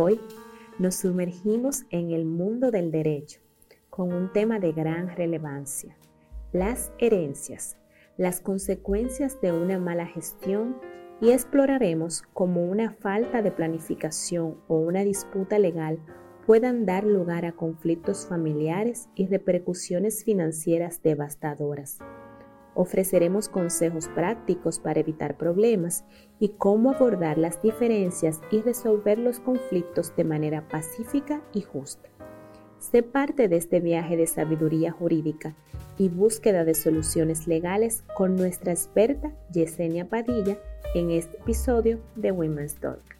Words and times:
Hoy 0.00 0.20
nos 0.78 0.94
sumergimos 0.94 1.84
en 1.90 2.12
el 2.12 2.24
mundo 2.24 2.70
del 2.70 2.92
derecho 2.92 3.40
con 3.90 4.12
un 4.12 4.32
tema 4.32 4.60
de 4.60 4.70
gran 4.70 5.08
relevancia, 5.16 5.96
las 6.52 6.92
herencias, 6.98 7.76
las 8.16 8.40
consecuencias 8.40 9.40
de 9.40 9.50
una 9.50 9.80
mala 9.80 10.06
gestión 10.06 10.76
y 11.20 11.32
exploraremos 11.32 12.22
cómo 12.32 12.64
una 12.64 12.92
falta 12.92 13.42
de 13.42 13.50
planificación 13.50 14.58
o 14.68 14.76
una 14.76 15.02
disputa 15.02 15.58
legal 15.58 15.98
puedan 16.46 16.86
dar 16.86 17.02
lugar 17.02 17.44
a 17.44 17.56
conflictos 17.56 18.24
familiares 18.28 19.08
y 19.16 19.26
repercusiones 19.26 20.22
financieras 20.22 21.02
devastadoras. 21.02 21.98
Ofreceremos 22.80 23.48
consejos 23.48 24.06
prácticos 24.06 24.78
para 24.78 25.00
evitar 25.00 25.36
problemas 25.36 26.04
y 26.38 26.50
cómo 26.50 26.92
abordar 26.92 27.36
las 27.36 27.60
diferencias 27.60 28.40
y 28.52 28.60
resolver 28.60 29.18
los 29.18 29.40
conflictos 29.40 30.14
de 30.14 30.22
manera 30.22 30.68
pacífica 30.68 31.42
y 31.52 31.62
justa. 31.62 32.08
Sé 32.78 33.02
parte 33.02 33.48
de 33.48 33.56
este 33.56 33.80
viaje 33.80 34.16
de 34.16 34.28
sabiduría 34.28 34.92
jurídica 34.92 35.56
y 35.98 36.08
búsqueda 36.08 36.64
de 36.64 36.74
soluciones 36.74 37.48
legales 37.48 38.04
con 38.14 38.36
nuestra 38.36 38.70
experta 38.70 39.32
Yesenia 39.52 40.08
Padilla 40.08 40.56
en 40.94 41.10
este 41.10 41.36
episodio 41.38 41.98
de 42.14 42.30
Women's 42.30 42.76
Talk. 42.76 43.17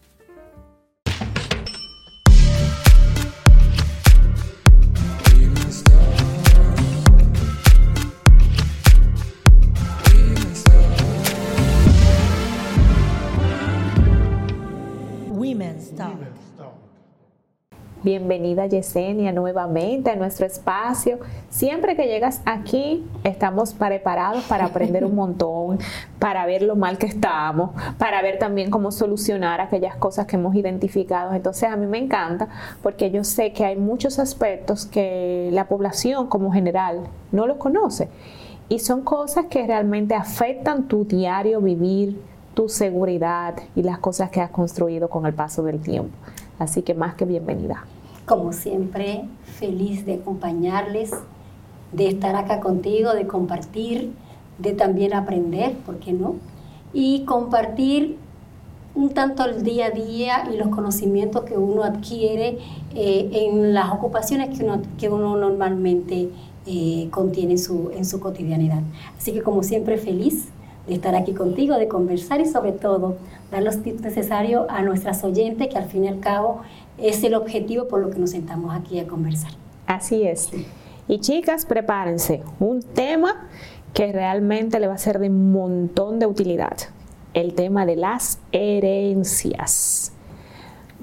Bienvenida 18.08 18.64
Yesenia 18.64 19.32
nuevamente 19.32 20.08
a 20.08 20.16
nuestro 20.16 20.46
espacio. 20.46 21.18
Siempre 21.50 21.94
que 21.94 22.06
llegas 22.06 22.40
aquí 22.46 23.04
estamos 23.22 23.74
preparados 23.74 24.44
para 24.44 24.64
aprender 24.64 25.04
un 25.04 25.14
montón, 25.14 25.78
para 26.18 26.46
ver 26.46 26.62
lo 26.62 26.74
mal 26.74 26.96
que 26.96 27.04
estamos, 27.04 27.72
para 27.98 28.22
ver 28.22 28.38
también 28.38 28.70
cómo 28.70 28.92
solucionar 28.92 29.60
aquellas 29.60 29.94
cosas 29.96 30.24
que 30.24 30.36
hemos 30.36 30.54
identificado. 30.54 31.34
Entonces 31.34 31.68
a 31.68 31.76
mí 31.76 31.84
me 31.84 31.98
encanta 31.98 32.48
porque 32.82 33.10
yo 33.10 33.24
sé 33.24 33.52
que 33.52 33.66
hay 33.66 33.76
muchos 33.76 34.18
aspectos 34.18 34.86
que 34.86 35.50
la 35.52 35.68
población 35.68 36.28
como 36.28 36.50
general 36.50 37.00
no 37.30 37.46
los 37.46 37.58
conoce 37.58 38.08
y 38.70 38.78
son 38.78 39.02
cosas 39.02 39.48
que 39.50 39.66
realmente 39.66 40.14
afectan 40.14 40.88
tu 40.88 41.04
diario 41.04 41.60
vivir, 41.60 42.18
tu 42.54 42.70
seguridad 42.70 43.56
y 43.76 43.82
las 43.82 43.98
cosas 43.98 44.30
que 44.30 44.40
has 44.40 44.48
construido 44.48 45.10
con 45.10 45.26
el 45.26 45.34
paso 45.34 45.62
del 45.62 45.78
tiempo. 45.78 46.16
Así 46.58 46.80
que 46.80 46.94
más 46.94 47.14
que 47.14 47.26
bienvenida. 47.26 47.84
Como 48.28 48.52
siempre, 48.52 49.24
feliz 49.58 50.04
de 50.04 50.14
acompañarles, 50.14 51.12
de 51.92 52.08
estar 52.08 52.36
acá 52.36 52.60
contigo, 52.60 53.14
de 53.14 53.26
compartir, 53.26 54.12
de 54.58 54.72
también 54.72 55.14
aprender, 55.14 55.74
¿por 55.78 55.98
qué 55.98 56.12
no? 56.12 56.34
Y 56.92 57.24
compartir 57.24 58.18
un 58.94 59.10
tanto 59.10 59.44
el 59.44 59.62
día 59.62 59.86
a 59.86 59.90
día 59.90 60.48
y 60.52 60.56
los 60.56 60.68
conocimientos 60.68 61.44
que 61.44 61.56
uno 61.56 61.84
adquiere 61.84 62.58
eh, 62.94 63.30
en 63.32 63.72
las 63.72 63.92
ocupaciones 63.92 64.56
que 64.56 64.64
uno, 64.64 64.82
que 64.98 65.08
uno 65.08 65.36
normalmente 65.36 66.28
eh, 66.66 67.08
contiene 67.10 67.52
en 67.52 67.58
su, 67.58 67.90
en 67.94 68.04
su 68.04 68.20
cotidianidad. 68.20 68.82
Así 69.16 69.32
que 69.32 69.42
como 69.42 69.62
siempre 69.62 69.96
feliz 69.96 70.48
de 70.86 70.94
estar 70.94 71.14
aquí 71.14 71.32
contigo, 71.32 71.76
de 71.76 71.86
conversar 71.86 72.40
y 72.40 72.46
sobre 72.46 72.72
todo 72.72 73.16
dar 73.50 73.62
los 73.62 73.82
tips 73.82 74.00
necesarios 74.00 74.66
a 74.68 74.82
nuestras 74.82 75.22
oyentes 75.22 75.68
que 75.68 75.78
al 75.78 75.86
fin 75.86 76.04
y 76.04 76.08
al 76.08 76.20
cabo 76.20 76.62
es 76.98 77.22
el 77.22 77.34
objetivo 77.34 77.88
por 77.88 78.00
lo 78.00 78.10
que 78.10 78.18
nos 78.18 78.30
sentamos 78.30 78.74
aquí 78.74 78.98
a 78.98 79.06
conversar. 79.06 79.52
Así 79.86 80.24
es. 80.24 80.50
Y 81.06 81.20
chicas, 81.20 81.64
prepárense, 81.64 82.42
un 82.60 82.82
tema 82.82 83.48
que 83.94 84.12
realmente 84.12 84.78
le 84.80 84.86
va 84.86 84.94
a 84.94 84.98
ser 84.98 85.18
de 85.18 85.28
un 85.28 85.52
montón 85.52 86.18
de 86.18 86.26
utilidad, 86.26 86.76
el 87.34 87.54
tema 87.54 87.86
de 87.86 87.96
las 87.96 88.38
herencias. 88.52 90.12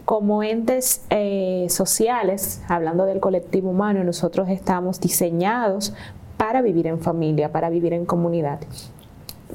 Como 0.05 0.43
entes 0.43 1.03
eh, 1.09 1.65
sociales, 1.69 2.61
hablando 2.67 3.05
del 3.05 3.19
colectivo 3.19 3.71
humano, 3.71 4.03
nosotros 4.03 4.49
estamos 4.49 4.99
diseñados 4.99 5.95
para 6.37 6.61
vivir 6.61 6.85
en 6.85 6.99
familia, 6.99 7.51
para 7.51 7.69
vivir 7.69 7.93
en 7.93 8.05
comunidad. 8.05 8.59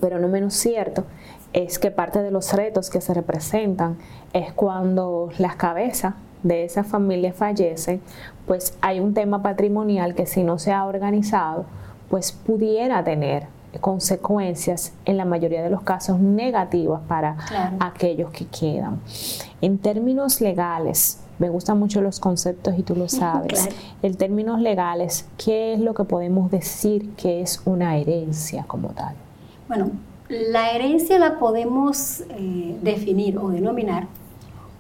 Pero 0.01 0.19
no 0.19 0.27
menos 0.27 0.55
cierto 0.55 1.05
es 1.53 1.79
que 1.79 1.91
parte 1.91 2.23
de 2.23 2.31
los 2.31 2.53
retos 2.53 2.91
que 2.91 3.01
se 3.01 3.15
representan 3.15 3.99
es 4.33 4.53
cuando 4.53 5.31
las 5.39 5.57
cabezas 5.57 6.15
de 6.43 6.65
esa 6.65 6.85
familia 6.85 7.33
fallece, 7.33 8.01
pues 8.47 8.77
hay 8.81 9.01
un 9.01 9.15
tema 9.15 9.43
patrimonial 9.43 10.15
que 10.15 10.27
si 10.27 10.43
no 10.43 10.59
se 10.59 10.73
ha 10.73 10.85
organizado, 10.85 11.65
pues 12.09 12.33
pudiera 12.33 13.05
tener 13.05 13.47
consecuencias 13.81 14.93
en 15.05 15.17
la 15.17 15.25
mayoría 15.25 15.63
de 15.63 15.71
los 15.71 15.83
casos 15.83 16.19
negativas 16.19 17.01
para 17.07 17.37
aquellos 17.79 18.31
que 18.31 18.47
quedan. 18.47 19.01
En 19.61 19.79
términos 19.79 20.41
legales, 20.41 21.21
me 21.39 21.49
gustan 21.49 21.79
mucho 21.79 22.01
los 22.01 22.19
conceptos 22.19 22.75
y 22.77 22.83
tú 22.83 22.97
lo 22.97 23.09
sabes. 23.09 23.69
En 24.03 24.17
términos 24.17 24.61
legales, 24.61 25.29
¿qué 25.43 25.75
es 25.75 25.81
lo 25.81 25.95
que 25.95 26.05
podemos 26.05 26.51
decir 26.51 27.11
que 27.15 27.43
es 27.43 27.63
una 27.65 27.97
herencia 27.97 28.65
como 28.67 28.89
tal? 28.89 29.15
Bueno, 29.69 29.91
la 30.29 30.71
herencia 30.73 31.19
la 31.19 31.39
podemos 31.39 32.23
eh, 32.31 32.77
definir 32.83 33.39
o 33.39 33.51
denominar 33.51 34.09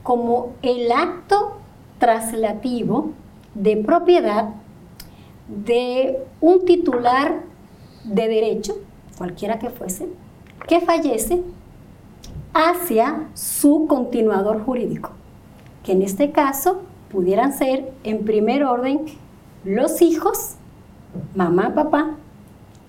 como 0.03 0.53
el 0.62 0.91
acto 0.93 1.56
traslativo 1.99 3.11
de 3.55 3.77
propiedad 3.77 4.50
de 5.49 6.19
un 6.41 6.65
titular 6.65 7.43
de 8.05 8.28
derecho, 8.28 8.75
cualquiera 9.19 9.59
que 9.59 9.71
fuese, 9.71 10.09
que 10.66 10.81
fallece 10.81 11.43
hacia 12.55 13.28
su 13.34 13.87
continuador 13.89 14.65
jurídico, 14.65 15.10
que 15.84 15.93
en 15.93 16.03
este 16.03 16.31
caso 16.31 16.83
pudieran 17.10 17.53
ser 17.53 17.93
en 18.05 18.25
primer 18.25 18.65
orden 18.65 19.06
los 19.65 20.00
hijos, 20.00 20.55
mamá, 21.34 21.75
papá, 21.75 22.16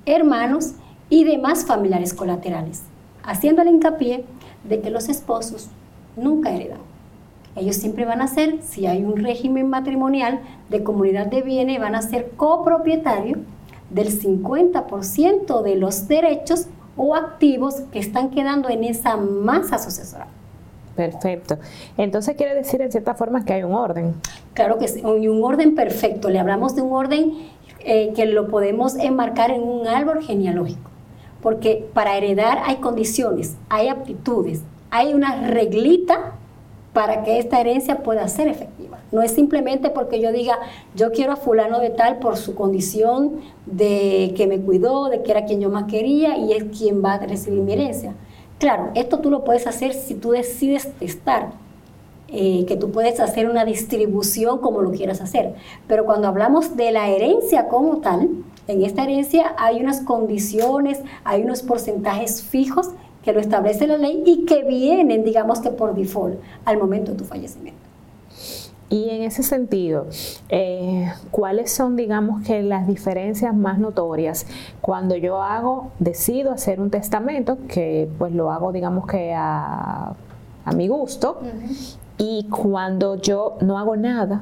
hermanos 0.05 0.73
y 1.09 1.23
demás 1.23 1.65
familiares 1.65 2.13
colaterales, 2.13 2.83
haciendo 3.23 3.61
el 3.61 3.69
hincapié 3.69 4.25
de 4.63 4.81
que 4.81 4.89
los 4.89 5.09
esposos 5.09 5.69
nunca 6.15 6.51
heredan. 6.51 6.90
Ellos 7.55 7.75
siempre 7.75 8.05
van 8.05 8.21
a 8.21 8.27
ser, 8.27 8.61
si 8.61 8.85
hay 8.85 9.03
un 9.03 9.17
régimen 9.17 9.69
matrimonial 9.69 10.39
de 10.69 10.83
comunidad 10.83 11.27
de 11.27 11.41
bienes, 11.41 11.79
van 11.79 11.95
a 11.95 12.01
ser 12.01 12.31
copropietarios 12.37 13.39
del 13.89 14.07
50% 14.07 15.61
de 15.61 15.75
los 15.75 16.07
derechos 16.07 16.67
o 16.95 17.15
activos 17.15 17.81
que 17.91 17.99
están 17.99 18.29
quedando 18.29 18.69
en 18.69 18.83
esa 18.83 19.17
masa 19.17 19.77
sucesoral. 19.77 20.27
Perfecto. 20.95 21.57
Entonces 21.97 22.35
quiere 22.35 22.53
decir 22.53 22.81
en 22.81 22.91
cierta 22.91 23.15
forma 23.15 23.43
que 23.43 23.53
hay 23.53 23.63
un 23.63 23.73
orden. 23.73 24.13
Claro 24.53 24.77
que 24.77 24.87
sí, 24.87 25.01
un 25.03 25.43
orden 25.43 25.75
perfecto. 25.75 26.29
Le 26.29 26.39
hablamos 26.39 26.75
de 26.75 26.81
un 26.81 26.93
orden 26.93 27.33
eh, 27.79 28.13
que 28.15 28.25
lo 28.25 28.47
podemos 28.47 28.95
enmarcar 28.95 29.51
en 29.51 29.63
un 29.63 29.87
árbol 29.87 30.21
genealógico. 30.23 30.89
Porque 31.41 31.89
para 31.93 32.15
heredar 32.17 32.59
hay 32.65 32.77
condiciones, 32.77 33.55
hay 33.69 33.87
aptitudes, 33.87 34.61
hay 34.91 35.13
una 35.13 35.47
reglita 35.47 36.33
para 36.93 37.23
que 37.23 37.39
esta 37.39 37.59
herencia 37.59 38.03
pueda 38.03 38.27
ser 38.27 38.47
efectiva. 38.47 38.99
No 39.11 39.21
es 39.21 39.31
simplemente 39.31 39.89
porque 39.89 40.19
yo 40.19 40.31
diga, 40.31 40.59
yo 40.95 41.11
quiero 41.11 41.33
a 41.33 41.35
fulano 41.37 41.79
de 41.79 41.89
tal 41.89 42.19
por 42.19 42.37
su 42.37 42.55
condición 42.55 43.41
de 43.65 44.33
que 44.35 44.47
me 44.47 44.59
cuidó, 44.59 45.09
de 45.09 45.23
que 45.23 45.31
era 45.31 45.45
quien 45.45 45.61
yo 45.61 45.69
más 45.69 45.85
quería 45.85 46.37
y 46.37 46.53
es 46.53 46.65
quien 46.77 47.03
va 47.03 47.13
a 47.13 47.19
recibir 47.19 47.61
mi 47.61 47.73
herencia. 47.73 48.13
Claro, 48.59 48.91
esto 48.93 49.19
tú 49.19 49.31
lo 49.31 49.43
puedes 49.43 49.67
hacer 49.67 49.93
si 49.93 50.15
tú 50.15 50.31
decides 50.31 50.91
testar, 50.99 51.51
eh, 52.27 52.65
que 52.65 52.75
tú 52.75 52.91
puedes 52.91 53.19
hacer 53.19 53.49
una 53.49 53.65
distribución 53.65 54.59
como 54.59 54.81
lo 54.81 54.91
quieras 54.91 55.19
hacer. 55.21 55.55
Pero 55.87 56.05
cuando 56.05 56.27
hablamos 56.27 56.77
de 56.77 56.91
la 56.91 57.09
herencia 57.09 57.67
como 57.67 57.97
tal, 57.97 58.29
en 58.67 58.83
esta 58.83 59.03
herencia 59.03 59.55
hay 59.57 59.81
unas 59.81 60.01
condiciones, 60.01 60.99
hay 61.23 61.41
unos 61.41 61.63
porcentajes 61.63 62.43
fijos 62.43 62.91
que 63.23 63.33
lo 63.33 63.39
establece 63.39 63.87
la 63.87 63.97
ley 63.97 64.23
y 64.25 64.45
que 64.45 64.63
vienen, 64.63 65.23
digamos 65.23 65.59
que 65.59 65.69
por 65.69 65.95
default, 65.95 66.39
al 66.65 66.77
momento 66.77 67.11
de 67.11 67.17
tu 67.17 67.25
fallecimiento. 67.25 67.79
Y 68.91 69.09
en 69.09 69.23
ese 69.23 69.41
sentido, 69.41 70.07
eh, 70.49 71.09
¿cuáles 71.31 71.71
son, 71.71 71.95
digamos, 71.95 72.45
que 72.45 72.61
las 72.61 72.87
diferencias 72.87 73.55
más 73.55 73.79
notorias 73.79 74.45
cuando 74.81 75.15
yo 75.15 75.41
hago, 75.41 75.91
decido 75.99 76.51
hacer 76.51 76.81
un 76.81 76.89
testamento, 76.89 77.57
que 77.69 78.09
pues 78.17 78.33
lo 78.33 78.51
hago, 78.51 78.73
digamos 78.73 79.07
que 79.07 79.33
a, 79.33 80.13
mi 80.75 80.89
gusto, 80.89 81.39
y 82.17 82.47
cuando 82.49 83.15
yo 83.15 83.57
no 83.61 83.79
hago 83.79 83.95
nada, 83.95 84.41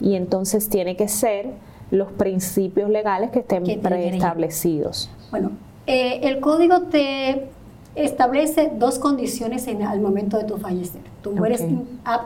y 0.00 0.14
entonces 0.14 0.70
tiene 0.70 0.96
que 0.96 1.08
ser 1.08 1.50
los 1.90 2.10
principios 2.12 2.88
legales 2.88 3.30
que 3.30 3.40
estén 3.40 3.62
preestablecidos? 3.82 5.10
Bueno, 5.30 5.50
eh, 5.86 6.20
el 6.22 6.40
código 6.40 6.82
te 6.82 7.50
establece 7.96 8.70
dos 8.78 8.98
condiciones 8.98 9.66
en, 9.66 9.82
al 9.82 10.00
momento 10.00 10.38
de 10.38 10.44
tu 10.44 10.58
fallecer. 10.58 11.00
Tú 11.22 11.32
mueres 11.32 11.64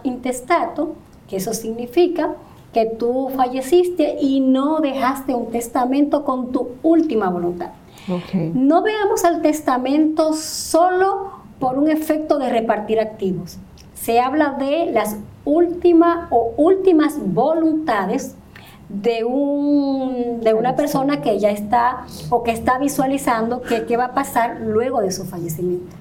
intestato, 0.02 0.94
que 1.28 1.36
eso 1.36 1.54
significa 1.54 2.34
que 2.72 2.86
tú 2.86 3.30
falleciste 3.36 4.16
y 4.20 4.40
no 4.40 4.80
dejaste 4.80 5.34
un 5.34 5.50
testamento 5.50 6.24
con 6.24 6.52
tu 6.52 6.70
última 6.82 7.30
voluntad. 7.30 7.70
No 8.54 8.82
veamos 8.82 9.24
al 9.24 9.42
testamento 9.42 10.32
solo 10.32 11.30
por 11.58 11.78
un 11.78 11.88
efecto 11.88 12.38
de 12.38 12.48
repartir 12.48 12.98
activos. 12.98 13.58
Se 13.94 14.20
habla 14.20 14.56
de 14.58 14.90
las 14.92 15.18
últimas 15.44 16.28
o 16.30 16.52
últimas 16.56 17.18
voluntades 17.32 18.34
de, 18.90 19.24
un, 19.24 20.40
de 20.40 20.52
una 20.54 20.74
persona 20.76 21.22
que 21.22 21.38
ya 21.38 21.50
está 21.50 22.04
o 22.28 22.42
que 22.42 22.50
está 22.50 22.78
visualizando 22.78 23.62
qué 23.62 23.96
va 23.96 24.06
a 24.06 24.14
pasar 24.14 24.60
luego 24.60 25.00
de 25.00 25.12
su 25.12 25.24
fallecimiento. 25.24 25.96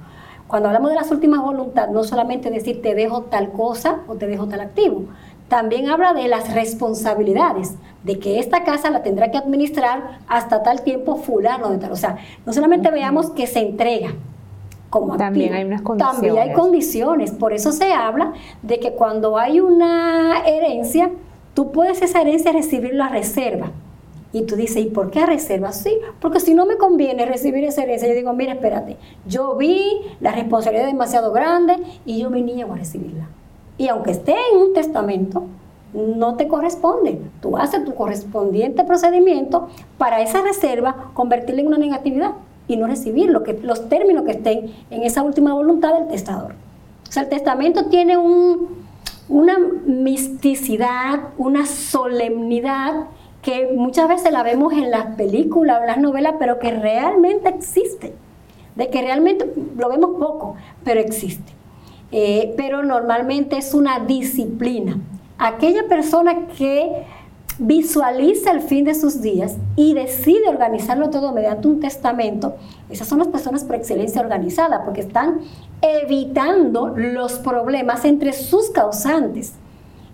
Cuando 0.47 0.69
hablamos 0.69 0.89
de 0.89 0.95
las 0.95 1.11
últimas 1.11 1.41
voluntades, 1.41 1.91
no 1.91 2.03
solamente 2.03 2.49
decir 2.49 2.81
te 2.81 2.95
dejo 2.95 3.21
tal 3.23 3.51
cosa 3.51 3.99
o 4.07 4.15
te 4.15 4.25
dejo 4.25 4.47
tal 4.47 4.61
activo, 4.61 5.03
también 5.47 5.89
habla 5.89 6.13
de 6.13 6.27
las 6.27 6.53
responsabilidades, 6.53 7.75
de 8.03 8.17
que 8.17 8.39
esta 8.39 8.63
casa 8.63 8.89
la 8.89 9.03
tendrá 9.03 9.29
que 9.29 9.37
administrar 9.37 10.19
hasta 10.27 10.63
tal 10.63 10.81
tiempo 10.81 11.17
fulano 11.17 11.69
de 11.69 11.77
tal. 11.77 11.91
O 11.91 11.95
sea, 11.95 12.17
no 12.45 12.53
solamente 12.53 12.89
veamos 12.89 13.29
que 13.31 13.45
se 13.45 13.59
entrega, 13.59 14.13
como 14.89 15.17
también 15.17 15.53
hay 15.53 15.65
unas 15.65 15.81
condiciones. 15.81 16.15
También 16.15 16.37
hay 16.37 16.53
condiciones. 16.53 17.31
Por 17.31 17.53
eso 17.53 17.71
se 17.71 17.93
habla 17.93 18.33
de 18.63 18.79
que 18.79 18.93
cuando 18.93 19.37
hay 19.37 19.59
una 19.59 20.43
herencia, 20.47 21.11
tú 21.53 21.71
puedes 21.71 22.01
esa 22.01 22.21
herencia 22.21 22.51
recibirla 22.51 23.07
a 23.07 23.09
reserva. 23.09 23.71
Y 24.31 24.43
tú 24.43 24.55
dices, 24.55 24.77
¿y 24.77 24.89
por 24.89 25.09
qué 25.09 25.21
a 25.21 25.25
reserva? 25.25 25.71
Sí, 25.71 25.97
porque 26.19 26.39
si 26.39 26.53
no 26.53 26.65
me 26.65 26.77
conviene 26.77 27.25
recibir 27.25 27.63
esa 27.63 27.81
herencia, 27.81 28.07
yo 28.07 28.13
digo, 28.13 28.33
mira, 28.33 28.53
espérate, 28.53 28.97
yo 29.25 29.55
vi 29.55 30.01
la 30.19 30.31
responsabilidad 30.31 30.85
demasiado 30.85 31.31
grande 31.31 31.77
y 32.05 32.19
yo 32.19 32.29
me 32.29 32.41
niego 32.41 32.73
a 32.73 32.77
recibirla. 32.77 33.27
Y 33.77 33.87
aunque 33.87 34.11
esté 34.11 34.35
en 34.53 34.59
un 34.59 34.73
testamento, 34.73 35.45
no 35.93 36.35
te 36.35 36.47
corresponde. 36.47 37.19
Tú 37.41 37.57
haces 37.57 37.83
tu 37.85 37.95
correspondiente 37.95 38.83
procedimiento 38.83 39.69
para 39.97 40.21
esa 40.21 40.41
reserva 40.41 41.11
convertirla 41.13 41.61
en 41.61 41.67
una 41.67 41.77
negatividad 41.77 42.33
y 42.67 42.77
no 42.77 42.85
recibir 42.85 43.29
lo 43.31 43.41
que, 43.41 43.53
los 43.53 43.89
términos 43.89 44.25
que 44.25 44.31
estén 44.31 44.71
en 44.91 45.03
esa 45.03 45.23
última 45.23 45.53
voluntad 45.53 45.95
del 45.95 46.07
testador. 46.07 46.53
O 47.07 47.11
sea, 47.11 47.23
el 47.23 47.29
testamento 47.29 47.85
tiene 47.85 48.17
una 49.27 49.57
misticidad, 49.85 51.29
una 51.37 51.65
solemnidad 51.65 53.07
que 53.41 53.71
muchas 53.75 54.09
veces 54.09 54.31
la 54.31 54.43
vemos 54.43 54.73
en 54.73 54.91
las 54.91 55.15
películas 55.15 55.77
o 55.77 55.81
en 55.81 55.87
las 55.87 55.97
novelas, 55.99 56.35
pero 56.39 56.59
que 56.59 56.71
realmente 56.71 57.49
existe. 57.49 58.13
De 58.75 58.89
que 58.89 59.01
realmente 59.01 59.51
lo 59.77 59.89
vemos 59.89 60.11
poco, 60.19 60.55
pero 60.83 60.99
existe. 60.99 61.53
Eh, 62.11 62.53
pero 62.57 62.83
normalmente 62.83 63.57
es 63.57 63.73
una 63.73 63.99
disciplina. 63.99 64.97
Aquella 65.37 65.87
persona 65.87 66.47
que 66.57 67.05
visualiza 67.59 68.51
el 68.51 68.61
fin 68.61 68.85
de 68.85 68.95
sus 68.95 69.21
días 69.21 69.57
y 69.75 69.93
decide 69.93 70.47
organizarlo 70.47 71.09
todo 71.09 71.33
mediante 71.33 71.67
un 71.67 71.79
testamento, 71.79 72.55
esas 72.89 73.07
son 73.07 73.19
las 73.19 73.27
personas 73.27 73.63
por 73.63 73.75
excelencia 73.75 74.21
organizadas, 74.21 74.81
porque 74.85 75.01
están 75.01 75.41
evitando 75.81 76.87
los 76.95 77.33
problemas 77.33 78.05
entre 78.05 78.33
sus 78.33 78.69
causantes. 78.71 79.53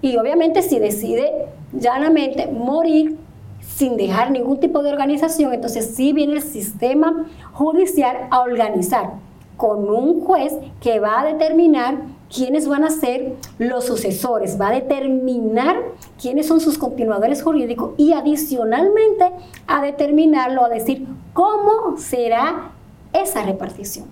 Y 0.02 0.18
obviamente 0.18 0.62
si 0.62 0.80
decide 0.80 1.48
llanamente 1.72 2.48
morir 2.48 3.18
sin 3.62 3.98
dejar 3.98 4.32
ningún 4.32 4.60
tipo 4.60 4.84
de 4.84 4.90
organización, 4.90 5.54
entonces 5.54 5.94
sí 5.96 6.14
viene 6.14 6.34
el 6.34 6.42
sistema 6.42 7.26
judicial 7.54 8.28
a 8.32 8.42
organizar 8.42 9.25
con 9.58 9.90
un 9.90 10.22
juez 10.22 10.54
que 10.82 11.00
va 11.00 11.22
a 11.22 11.26
determinar 11.26 12.02
quiénes 12.34 12.68
van 12.68 12.84
a 12.84 12.90
ser 12.90 13.36
los 13.58 13.86
sucesores, 13.86 14.60
va 14.60 14.70
a 14.70 14.74
determinar 14.74 15.78
quiénes 16.22 16.48
son 16.48 16.60
sus 16.60 16.78
continuadores 16.78 17.44
jurídicos 17.44 17.94
y 17.98 18.14
adicionalmente 18.14 19.32
a 19.68 19.82
determinarlo, 19.82 20.66
a 20.66 20.70
decir 20.70 21.08
cómo 21.34 21.98
será 21.98 22.72
esa 23.14 23.44
repartición, 23.44 24.06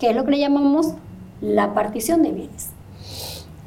que 0.00 0.10
es 0.10 0.16
lo 0.16 0.24
que 0.24 0.32
le 0.32 0.38
llamamos 0.40 0.94
la 1.40 1.74
partición 1.74 2.22
de 2.22 2.32
bienes. 2.32 2.70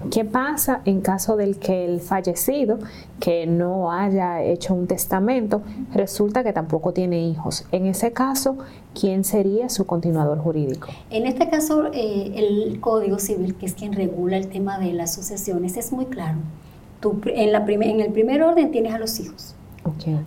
¿Qué 0.10 0.26
pasa 0.26 0.82
en 0.86 1.02
caso 1.02 1.36
del 1.36 1.58
que 1.58 1.86
el 1.86 2.00
fallecido, 2.00 2.80
que 3.20 3.46
no 3.46 3.92
haya 3.92 4.42
hecho 4.42 4.74
un 4.74 4.88
testamento, 4.88 5.62
resulta 5.94 6.44
que 6.44 6.54
tampoco 6.54 6.92
tiene 6.92 7.28
hijos? 7.28 7.66
En 7.72 7.86
ese 7.86 8.12
caso, 8.12 8.58
¿quién 9.00 9.24
sería 9.24 9.70
su 9.70 9.86
continuador 9.86 10.40
jurídico? 10.40 10.88
En 11.10 11.28
este 11.28 11.50
caso, 11.50 11.88
eh, 11.94 12.32
el 12.36 12.80
Código 12.80 13.20
Civil, 13.20 13.56
que 13.56 13.66
es 13.66 13.74
quien 13.74 13.94
regula 13.94 14.38
el 14.38 14.48
tema 14.48 14.80
de 14.80 14.94
las 14.94 15.14
sucesiones, 15.14 15.78
es 15.78 15.92
muy 15.92 16.06
claro. 16.06 16.40
en, 17.26 17.52
la 17.52 17.60
en 17.60 18.00
el 18.00 18.12
primer 18.12 18.42
orden 18.44 18.72
tienes 18.72 18.94
a 18.94 19.00
los 19.00 19.20
hijos. 19.20 19.56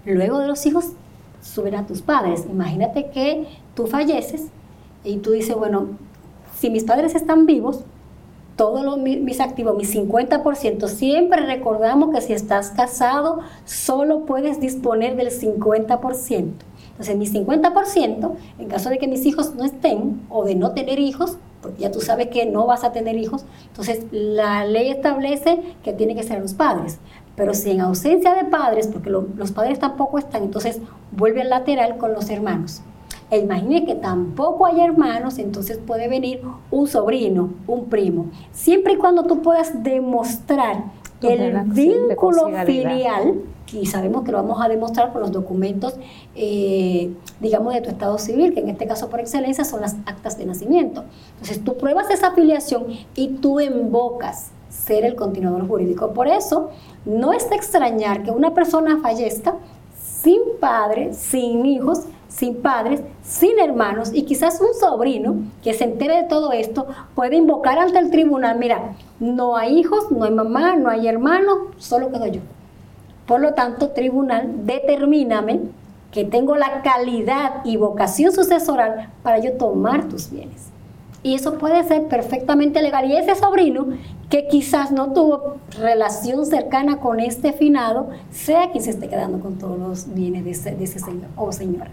Luego 0.04 0.38
de 0.38 0.46
los 0.46 0.66
hijos 0.66 0.90
suben 1.40 1.74
a 1.74 1.86
tus 1.86 2.02
padres. 2.02 2.44
Imagínate 2.48 3.10
que 3.10 3.46
tú 3.74 3.86
falleces 3.86 4.46
y 5.04 5.18
tú 5.18 5.32
dices, 5.32 5.54
bueno, 5.54 5.88
si 6.58 6.70
mis 6.70 6.84
padres 6.84 7.14
están 7.14 7.46
vivos, 7.46 7.84
todos 8.56 8.98
mis 8.98 9.40
activos, 9.40 9.76
mi 9.76 9.84
50%, 9.84 10.88
siempre 10.88 11.44
recordamos 11.44 12.14
que 12.14 12.20
si 12.20 12.32
estás 12.32 12.70
casado, 12.70 13.40
solo 13.64 14.24
puedes 14.26 14.60
disponer 14.60 15.16
del 15.16 15.30
50%. 15.30 16.52
Entonces, 16.90 17.16
mi 17.16 17.26
50%, 17.26 18.34
en 18.60 18.68
caso 18.68 18.88
de 18.88 18.98
que 18.98 19.08
mis 19.08 19.26
hijos 19.26 19.56
no 19.56 19.64
estén 19.64 20.22
o 20.28 20.44
de 20.44 20.54
no 20.54 20.72
tener 20.72 21.00
hijos, 21.00 21.38
porque 21.60 21.82
ya 21.82 21.90
tú 21.90 22.00
sabes 22.00 22.28
que 22.28 22.46
no 22.46 22.66
vas 22.66 22.84
a 22.84 22.92
tener 22.92 23.16
hijos, 23.16 23.44
entonces 23.66 24.04
la 24.12 24.64
ley 24.64 24.90
establece 24.90 25.60
que 25.82 25.92
tiene 25.92 26.14
que 26.14 26.22
ser 26.22 26.40
los 26.40 26.54
padres. 26.54 26.98
Pero 27.34 27.52
si 27.54 27.72
en 27.72 27.80
ausencia 27.80 28.34
de 28.34 28.44
padres, 28.44 28.86
porque 28.86 29.10
los 29.10 29.52
padres 29.52 29.80
tampoco 29.80 30.18
están, 30.18 30.44
entonces 30.44 30.78
vuelve 31.10 31.42
al 31.42 31.50
lateral 31.50 31.96
con 31.96 32.12
los 32.12 32.30
hermanos. 32.30 32.82
Imagine 33.36 33.84
que 33.84 33.94
tampoco 33.94 34.66
hay 34.66 34.80
hermanos, 34.80 35.38
entonces 35.38 35.78
puede 35.78 36.08
venir 36.08 36.40
un 36.70 36.86
sobrino, 36.86 37.50
un 37.66 37.86
primo. 37.86 38.26
Siempre 38.52 38.94
y 38.94 38.96
cuando 38.96 39.24
tú 39.24 39.42
puedas 39.42 39.82
demostrar 39.82 40.84
el 41.22 41.62
vínculo 41.64 42.48
filial, 42.66 43.42
y 43.72 43.86
sabemos 43.86 44.24
que 44.24 44.32
lo 44.32 44.38
vamos 44.38 44.60
a 44.62 44.68
demostrar 44.68 45.12
con 45.12 45.22
los 45.22 45.32
documentos, 45.32 45.94
eh, 46.34 47.12
digamos, 47.40 47.74
de 47.74 47.80
tu 47.80 47.90
estado 47.90 48.18
civil, 48.18 48.54
que 48.54 48.60
en 48.60 48.68
este 48.68 48.86
caso 48.86 49.08
por 49.08 49.20
excelencia 49.20 49.64
son 49.64 49.80
las 49.80 49.94
actas 50.06 50.38
de 50.38 50.46
nacimiento. 50.46 51.04
Entonces 51.32 51.64
tú 51.64 51.76
pruebas 51.76 52.10
esa 52.10 52.28
afiliación 52.28 52.86
y 53.16 53.28
tú 53.28 53.60
invocas 53.60 54.50
ser 54.68 55.04
el 55.04 55.14
continuador 55.14 55.66
jurídico. 55.66 56.12
Por 56.12 56.28
eso, 56.28 56.70
no 57.04 57.32
es 57.32 57.48
de 57.48 57.56
extrañar 57.56 58.22
que 58.22 58.30
una 58.30 58.54
persona 58.54 58.98
fallezca 59.00 59.56
sin 59.96 60.40
padre, 60.60 61.12
sin 61.14 61.64
hijos, 61.66 62.02
sin 62.36 62.56
padres, 62.62 63.00
sin 63.22 63.58
hermanos 63.60 64.10
y 64.12 64.24
quizás 64.24 64.60
un 64.60 64.74
sobrino 64.78 65.36
que 65.62 65.72
se 65.72 65.84
entere 65.84 66.22
de 66.22 66.28
todo 66.28 66.52
esto 66.52 66.86
puede 67.14 67.36
invocar 67.36 67.78
ante 67.78 67.98
el 67.98 68.10
tribunal, 68.10 68.58
mira, 68.58 68.96
no 69.20 69.56
hay 69.56 69.78
hijos, 69.78 70.10
no 70.10 70.24
hay 70.24 70.32
mamá, 70.32 70.74
no 70.76 70.90
hay 70.90 71.06
hermanos, 71.06 71.58
solo 71.78 72.10
quedo 72.10 72.26
yo. 72.26 72.40
Por 73.26 73.40
lo 73.40 73.54
tanto, 73.54 73.90
tribunal, 73.90 74.66
determíname 74.66 75.60
que 76.10 76.24
tengo 76.24 76.56
la 76.56 76.82
calidad 76.82 77.64
y 77.64 77.76
vocación 77.76 78.32
sucesoral 78.32 79.10
para 79.22 79.38
yo 79.38 79.52
tomar 79.52 80.08
tus 80.08 80.30
bienes. 80.30 80.73
Y 81.24 81.34
eso 81.34 81.58
puede 81.58 81.82
ser 81.84 82.06
perfectamente 82.06 82.80
legal. 82.82 83.10
Y 83.10 83.16
ese 83.16 83.34
sobrino 83.34 83.88
que 84.28 84.46
quizás 84.46 84.92
no 84.92 85.12
tuvo 85.12 85.56
relación 85.80 86.46
cercana 86.46 86.98
con 86.98 87.18
este 87.18 87.52
finado, 87.52 88.10
sea 88.30 88.70
quien 88.70 88.84
se 88.84 88.90
esté 88.90 89.08
quedando 89.08 89.40
con 89.40 89.58
todos 89.58 89.78
los 89.78 90.14
bienes 90.14 90.44
de 90.44 90.50
ese, 90.50 90.98
señor 91.00 91.26
o 91.34 91.50
señora. 91.50 91.90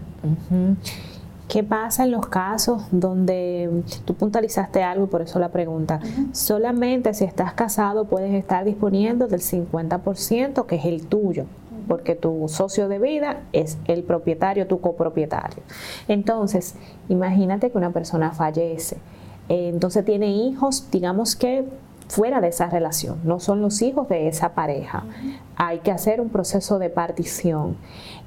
¿Qué 1.48 1.62
pasa 1.62 2.04
en 2.04 2.12
los 2.12 2.26
casos 2.28 2.82
donde 2.90 3.82
tú 4.04 4.14
puntualizaste 4.14 4.82
algo, 4.82 5.08
por 5.08 5.22
eso 5.22 5.38
la 5.38 5.50
pregunta? 5.50 6.00
Solamente 6.32 7.12
si 7.14 7.24
estás 7.24 7.52
casado 7.54 8.04
puedes 8.06 8.32
estar 8.32 8.64
disponiendo 8.64 9.28
del 9.28 9.40
50% 9.40 10.66
que 10.66 10.76
es 10.76 10.84
el 10.84 11.06
tuyo, 11.06 11.46
porque 11.88 12.14
tu 12.14 12.48
socio 12.48 12.88
de 12.88 12.98
vida 12.98 13.40
es 13.52 13.78
el 13.86 14.02
propietario, 14.02 14.66
tu 14.66 14.80
copropietario. 14.80 15.62
Entonces, 16.08 16.74
imagínate 17.08 17.70
que 17.70 17.78
una 17.78 17.92
persona 17.92 18.30
fallece, 18.30 18.96
eh, 19.48 19.68
entonces 19.68 20.04
tiene 20.04 20.28
hijos, 20.28 20.90
digamos 20.90 21.36
que 21.36 21.66
fuera 22.08 22.40
de 22.40 22.48
esa 22.48 22.68
relación, 22.68 23.18
no 23.24 23.40
son 23.40 23.62
los 23.62 23.80
hijos 23.80 24.08
de 24.08 24.28
esa 24.28 24.50
pareja. 24.50 25.04
Hay 25.56 25.78
que 25.78 25.90
hacer 25.90 26.20
un 26.20 26.28
proceso 26.28 26.78
de 26.78 26.90
partición. 26.90 27.76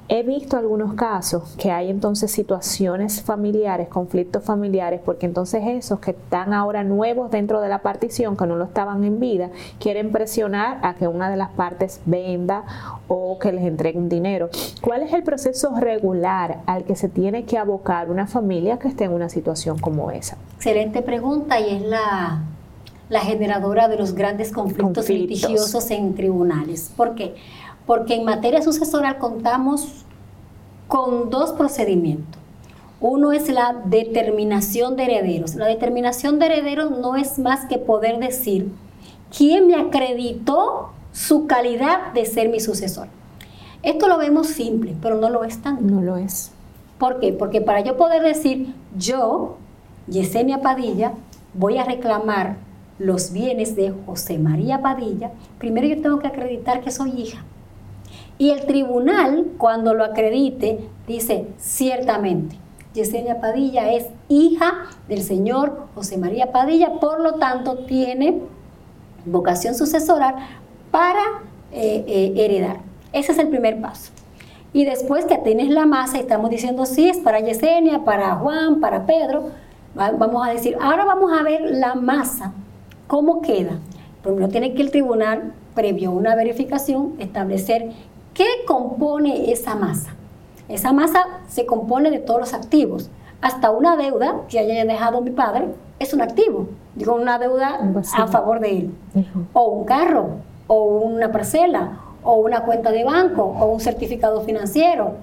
He 0.08 0.22
visto 0.22 0.56
algunos 0.56 0.94
casos 0.94 1.56
que 1.58 1.72
hay 1.72 1.90
entonces 1.90 2.30
situaciones 2.30 3.22
familiares, 3.22 3.88
conflictos 3.88 4.44
familiares, 4.44 5.00
porque 5.04 5.26
entonces 5.26 5.64
esos 5.66 5.98
que 5.98 6.12
están 6.12 6.54
ahora 6.54 6.84
nuevos 6.84 7.32
dentro 7.32 7.60
de 7.60 7.68
la 7.68 7.80
partición, 7.80 8.36
que 8.36 8.46
no 8.46 8.54
lo 8.54 8.66
estaban 8.66 9.02
en 9.02 9.18
vida, 9.18 9.50
quieren 9.80 10.12
presionar 10.12 10.78
a 10.82 10.94
que 10.94 11.08
una 11.08 11.28
de 11.28 11.36
las 11.36 11.50
partes 11.50 12.00
venda 12.06 12.62
o 13.08 13.40
que 13.40 13.50
les 13.50 13.64
entregue 13.64 13.98
un 13.98 14.08
dinero. 14.08 14.48
¿Cuál 14.80 15.02
es 15.02 15.12
el 15.12 15.24
proceso 15.24 15.74
regular 15.74 16.60
al 16.66 16.84
que 16.84 16.94
se 16.94 17.08
tiene 17.08 17.44
que 17.44 17.58
abocar 17.58 18.08
una 18.08 18.28
familia 18.28 18.78
que 18.78 18.86
esté 18.86 19.04
en 19.04 19.12
una 19.12 19.28
situación 19.28 19.76
como 19.78 20.12
esa? 20.12 20.36
Excelente 20.54 21.02
pregunta 21.02 21.58
y 21.58 21.74
es 21.74 21.82
la, 21.82 22.44
la 23.08 23.20
generadora 23.22 23.88
de 23.88 23.96
los 23.96 24.14
grandes 24.14 24.52
conflictos, 24.52 25.08
litigiosos 25.08 25.90
en 25.90 26.14
tribunales. 26.14 26.92
¿Por 26.96 27.16
qué? 27.16 27.26
porque 27.26 27.34
en 28.08 28.24
materia 28.24 28.62
sucesoral 28.62 29.18
contamos 29.18 30.04
con 30.88 31.30
dos 31.30 31.52
procedimientos. 31.52 32.40
Uno 33.00 33.32
es 33.32 33.48
la 33.48 33.76
determinación 33.84 34.96
de 34.96 35.04
herederos. 35.04 35.54
La 35.54 35.66
determinación 35.66 36.38
de 36.38 36.46
herederos 36.46 36.90
no 36.90 37.16
es 37.16 37.38
más 37.38 37.66
que 37.66 37.78
poder 37.78 38.18
decir 38.18 38.72
quién 39.36 39.66
me 39.66 39.76
acreditó 39.76 40.90
su 41.12 41.46
calidad 41.46 42.12
de 42.12 42.24
ser 42.24 42.48
mi 42.48 42.60
sucesor. 42.60 43.08
Esto 43.82 44.08
lo 44.08 44.18
vemos 44.18 44.48
simple, 44.48 44.96
pero 45.00 45.16
no 45.16 45.30
lo 45.30 45.44
es 45.44 45.62
tanto. 45.62 45.82
No 45.82 46.02
lo 46.02 46.16
es. 46.16 46.50
¿Por 46.98 47.20
qué? 47.20 47.32
Porque 47.32 47.60
para 47.60 47.80
yo 47.80 47.96
poder 47.96 48.22
decir, 48.22 48.74
yo, 48.96 49.58
Yesenia 50.08 50.60
Padilla, 50.62 51.12
voy 51.54 51.78
a 51.78 51.84
reclamar 51.84 52.56
los 52.98 53.32
bienes 53.32 53.76
de 53.76 53.92
José 54.06 54.38
María 54.38 54.80
Padilla, 54.80 55.32
primero 55.58 55.86
yo 55.86 56.00
tengo 56.00 56.18
que 56.18 56.26
acreditar 56.26 56.80
que 56.80 56.90
soy 56.90 57.10
hija. 57.10 57.44
Y 58.38 58.50
el 58.50 58.66
tribunal, 58.66 59.46
cuando 59.56 59.94
lo 59.94 60.04
acredite, 60.04 60.88
dice 61.06 61.46
ciertamente, 61.58 62.56
Yesenia 62.92 63.40
Padilla 63.40 63.92
es 63.92 64.06
hija 64.28 64.86
del 65.08 65.22
señor 65.22 65.86
José 65.94 66.18
María 66.18 66.52
Padilla, 66.52 66.98
por 67.00 67.20
lo 67.20 67.34
tanto 67.34 67.78
tiene 67.84 68.40
vocación 69.24 69.74
sucesoral 69.74 70.34
para 70.90 71.22
eh, 71.72 72.04
eh, 72.06 72.32
heredar. 72.36 72.78
Ese 73.12 73.32
es 73.32 73.38
el 73.38 73.48
primer 73.48 73.80
paso. 73.80 74.12
Y 74.72 74.84
después 74.84 75.24
que 75.24 75.38
tienes 75.38 75.70
la 75.70 75.86
masa, 75.86 76.18
estamos 76.18 76.50
diciendo 76.50 76.84
sí, 76.84 77.08
es 77.08 77.18
para 77.18 77.40
Yesenia, 77.40 78.04
para 78.04 78.34
Juan, 78.36 78.80
para 78.80 79.06
Pedro, 79.06 79.50
vamos 79.94 80.46
a 80.46 80.50
decir, 80.50 80.76
ahora 80.80 81.04
vamos 81.06 81.32
a 81.32 81.42
ver 81.42 81.62
la 81.62 81.94
masa, 81.94 82.52
cómo 83.06 83.40
queda. 83.40 83.78
Primero 84.22 84.48
tiene 84.48 84.74
que 84.74 84.82
el 84.82 84.90
tribunal, 84.90 85.54
previo 85.74 86.10
una 86.10 86.34
verificación, 86.34 87.14
establecer 87.18 87.92
¿Qué 88.36 88.66
compone 88.66 89.50
esa 89.50 89.74
masa? 89.76 90.10
Esa 90.68 90.92
masa 90.92 91.24
se 91.48 91.64
compone 91.64 92.10
de 92.10 92.18
todos 92.18 92.38
los 92.38 92.52
activos. 92.52 93.08
Hasta 93.40 93.70
una 93.70 93.96
deuda 93.96 94.42
que 94.50 94.58
haya 94.58 94.84
dejado 94.84 95.22
mi 95.22 95.30
padre 95.30 95.68
es 95.98 96.12
un 96.12 96.20
activo. 96.20 96.68
Digo, 96.94 97.14
una 97.14 97.38
deuda 97.38 97.80
a 98.14 98.26
favor 98.26 98.60
de 98.60 98.78
él. 98.78 98.94
O 99.54 99.68
un 99.68 99.86
carro, 99.86 100.32
o 100.66 100.84
una 100.84 101.32
parcela, 101.32 102.00
o 102.22 102.34
una 102.34 102.64
cuenta 102.64 102.90
de 102.90 103.04
banco, 103.04 103.42
o 103.42 103.72
un 103.72 103.80
certificado 103.80 104.42
financiero. 104.42 105.14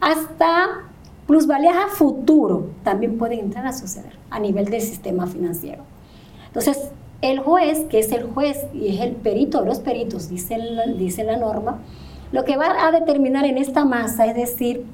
Hasta 0.00 0.86
plusvalías 1.26 1.76
a 1.76 1.88
futuro 1.88 2.68
también 2.82 3.18
pueden 3.18 3.40
entrar 3.40 3.66
a 3.66 3.74
suceder 3.74 4.16
a 4.30 4.40
nivel 4.40 4.70
del 4.70 4.80
sistema 4.80 5.26
financiero. 5.26 5.82
Entonces, 6.46 6.92
el 7.20 7.40
juez, 7.40 7.80
que 7.90 7.98
es 7.98 8.10
el 8.10 8.24
juez 8.24 8.64
y 8.72 8.96
es 8.96 9.02
el 9.02 9.16
perito 9.16 9.60
de 9.60 9.66
los 9.66 9.80
peritos, 9.80 10.30
dice, 10.30 10.56
dice 10.96 11.24
la 11.24 11.36
norma, 11.36 11.80
lo 12.32 12.44
que 12.44 12.56
va 12.56 12.86
a 12.86 12.92
determinar 12.92 13.44
en 13.44 13.58
esta 13.58 13.84
masa 13.84 14.26
es 14.26 14.36
decir, 14.36 14.84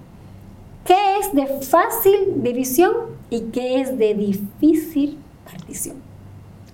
qué 0.84 1.18
es 1.20 1.32
de 1.32 1.46
fácil 1.62 2.42
división 2.42 2.92
y 3.30 3.42
qué 3.52 3.80
es 3.80 3.98
de 3.98 4.14
difícil 4.14 5.18
partición. 5.44 5.96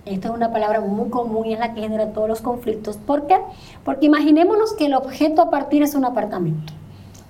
Esta 0.05 0.29
es 0.29 0.35
una 0.35 0.51
palabra 0.53 0.81
muy 0.81 1.11
común 1.11 1.47
y 1.47 1.53
es 1.53 1.59
la 1.59 1.75
que 1.75 1.83
genera 1.83 2.13
todos 2.13 2.29
los 2.29 2.41
conflictos. 2.41 2.97
¿Por 2.97 3.27
qué? 3.27 3.39
Porque 3.85 4.07
imaginémonos 4.07 4.73
que 4.73 4.87
el 4.87 4.95
objeto 4.95 5.43
a 5.43 5.51
partir 5.51 5.83
es 5.83 5.95
un 5.95 6.05
apartamento. 6.05 6.73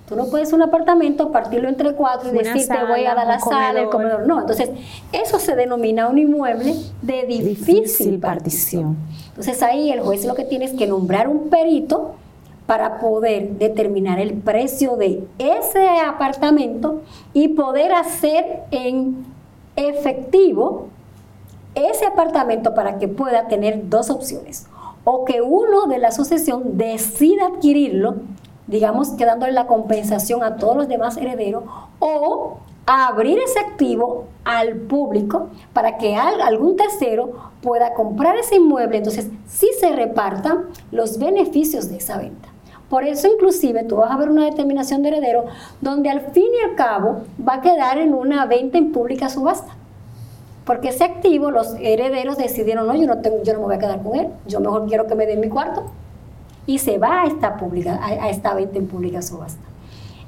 Tú 0.07 0.17
no 0.17 0.25
puedes 0.25 0.51
un 0.51 0.61
apartamento 0.61 1.31
partirlo 1.31 1.69
entre 1.69 1.93
cuatro 1.93 2.29
y 2.29 2.37
decir 2.37 2.67
te 2.67 2.83
voy 2.85 3.05
a 3.05 3.15
dar 3.15 3.27
la 3.27 3.39
sala, 3.39 3.79
el 3.79 3.89
comedor. 3.89 4.27
No, 4.27 4.41
entonces 4.41 4.69
eso 5.13 5.39
se 5.39 5.55
denomina 5.55 6.09
un 6.09 6.17
inmueble 6.17 6.75
de 7.01 7.23
difícil, 7.23 8.19
partición. 8.19 8.97
Entonces 9.29 9.63
ahí 9.63 9.89
el 9.89 10.01
juez 10.01 10.25
lo 10.25 10.35
que 10.35 10.43
tiene 10.43 10.65
es 10.65 10.73
que 10.73 10.85
nombrar 10.85 11.29
un 11.29 11.49
perito 11.49 12.15
para 12.71 12.99
poder 12.99 13.57
determinar 13.57 14.17
el 14.21 14.33
precio 14.33 14.95
de 14.95 15.27
ese 15.37 15.89
apartamento 15.99 17.01
y 17.33 17.49
poder 17.49 17.91
hacer 17.91 18.61
en 18.71 19.25
efectivo 19.75 20.87
ese 21.75 22.05
apartamento 22.05 22.73
para 22.73 22.97
que 22.97 23.09
pueda 23.09 23.49
tener 23.49 23.89
dos 23.89 24.09
opciones. 24.09 24.67
O 25.03 25.25
que 25.25 25.41
uno 25.41 25.87
de 25.87 25.97
la 25.97 26.13
sucesión 26.13 26.77
decida 26.77 27.47
adquirirlo, 27.47 28.15
digamos 28.67 29.09
que 29.09 29.25
dándole 29.25 29.51
la 29.51 29.67
compensación 29.67 30.41
a 30.41 30.55
todos 30.55 30.77
los 30.77 30.87
demás 30.87 31.17
herederos, 31.17 31.65
o 31.99 32.59
abrir 32.85 33.37
ese 33.39 33.59
activo 33.59 34.27
al 34.45 34.75
público 34.77 35.49
para 35.73 35.97
que 35.97 36.15
algún 36.15 36.77
tercero 36.77 37.33
pueda 37.61 37.93
comprar 37.95 38.37
ese 38.37 38.55
inmueble, 38.55 38.99
entonces 38.99 39.27
sí 39.45 39.67
se 39.77 39.93
repartan 39.93 40.67
los 40.89 41.19
beneficios 41.19 41.89
de 41.89 41.97
esa 41.97 42.17
venta. 42.17 42.50
Por 42.91 43.05
eso 43.05 43.29
inclusive 43.29 43.85
tú 43.85 43.95
vas 43.95 44.11
a 44.11 44.17
ver 44.17 44.29
una 44.29 44.43
determinación 44.43 45.01
de 45.01 45.07
heredero 45.07 45.45
donde 45.79 46.09
al 46.09 46.19
fin 46.31 46.43
y 46.43 46.69
al 46.69 46.75
cabo 46.75 47.21
va 47.47 47.55
a 47.55 47.61
quedar 47.61 47.97
en 47.97 48.13
una 48.13 48.45
venta 48.45 48.77
en 48.77 48.91
pública 48.91 49.29
subasta. 49.29 49.71
Porque 50.65 50.89
ese 50.89 51.05
activo 51.05 51.51
los 51.51 51.73
herederos 51.79 52.37
decidieron, 52.37 52.87
no, 52.87 52.93
yo 52.93 53.07
no, 53.07 53.19
tengo, 53.19 53.43
yo 53.43 53.53
no 53.53 53.59
me 53.59 53.65
voy 53.67 53.75
a 53.75 53.79
quedar 53.79 54.03
con 54.03 54.19
él, 54.19 54.27
yo 54.45 54.59
mejor 54.59 54.87
quiero 54.87 55.07
que 55.07 55.15
me 55.15 55.25
den 55.25 55.39
mi 55.39 55.47
cuarto. 55.47 55.85
Y 56.65 56.79
se 56.79 56.97
va 56.97 57.21
a 57.21 57.27
esta, 57.27 57.55
pública, 57.55 57.97
a, 58.03 58.29
esta 58.29 58.53
venta 58.55 58.77
en 58.77 58.87
pública 58.87 59.21
subasta. 59.21 59.63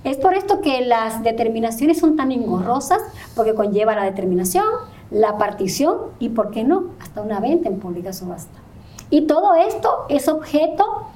Es 0.06 0.16
por 0.16 0.34
esto 0.34 0.62
que 0.62 0.86
las 0.86 1.22
determinaciones 1.22 2.00
son 2.00 2.16
tan 2.16 2.32
engorrosas, 2.32 3.02
porque 3.36 3.54
conlleva 3.56 3.94
la 3.94 4.06
determinación, 4.06 4.64
la 5.12 5.38
partición 5.38 5.98
y, 6.18 6.30
¿por 6.30 6.52
qué 6.52 6.64
no?, 6.64 6.92
hasta 7.02 7.22
una 7.22 7.42
venta 7.42 7.68
en 7.68 7.80
pública 7.82 8.14
subasta. 8.14 8.58
Y 9.10 9.28
todo 9.28 9.54
esto 9.56 10.06
es 10.08 10.30
objeto 10.30 11.08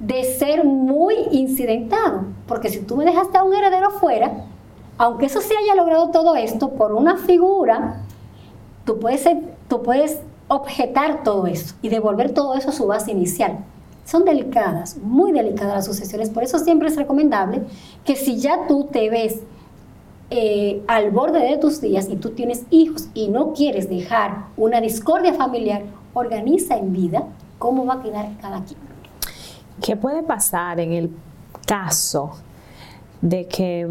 de 0.00 0.24
ser 0.24 0.64
muy 0.64 1.14
incidentado, 1.32 2.24
porque 2.46 2.68
si 2.68 2.80
tú 2.80 2.96
me 2.96 3.04
dejaste 3.04 3.38
a 3.38 3.42
un 3.42 3.54
heredero 3.54 3.90
fuera, 3.90 4.44
aunque 4.96 5.26
eso 5.26 5.40
se 5.40 5.56
haya 5.56 5.74
logrado 5.74 6.10
todo 6.10 6.36
esto 6.36 6.70
por 6.70 6.92
una 6.92 7.16
figura, 7.16 8.00
tú 8.84 8.98
puedes, 8.98 9.24
tú 9.68 9.82
puedes 9.82 10.20
objetar 10.48 11.22
todo 11.22 11.46
eso 11.46 11.74
y 11.82 11.88
devolver 11.88 12.32
todo 12.32 12.54
eso 12.54 12.70
a 12.70 12.72
su 12.72 12.86
base 12.86 13.10
inicial. 13.10 13.58
Son 14.04 14.24
delicadas, 14.24 14.96
muy 14.96 15.32
delicadas 15.32 15.74
las 15.74 15.86
sucesiones, 15.86 16.30
por 16.30 16.42
eso 16.42 16.58
siempre 16.58 16.88
es 16.88 16.96
recomendable 16.96 17.62
que 18.04 18.16
si 18.16 18.38
ya 18.38 18.66
tú 18.66 18.84
te 18.84 19.10
ves 19.10 19.40
eh, 20.30 20.82
al 20.86 21.10
borde 21.10 21.40
de 21.40 21.58
tus 21.58 21.80
días 21.80 22.08
y 22.08 22.16
tú 22.16 22.30
tienes 22.30 22.64
hijos 22.70 23.08
y 23.14 23.28
no 23.28 23.52
quieres 23.52 23.88
dejar 23.88 24.46
una 24.56 24.80
discordia 24.80 25.34
familiar, 25.34 25.82
organiza 26.14 26.76
en 26.76 26.92
vida 26.92 27.24
cómo 27.58 27.84
va 27.84 27.94
a 27.94 28.02
quedar 28.02 28.28
cada 28.40 28.64
quien. 28.64 28.87
¿Qué 29.82 29.96
puede 29.96 30.22
pasar 30.22 30.80
en 30.80 30.92
el 30.92 31.10
caso 31.66 32.32
de 33.20 33.46
que 33.46 33.86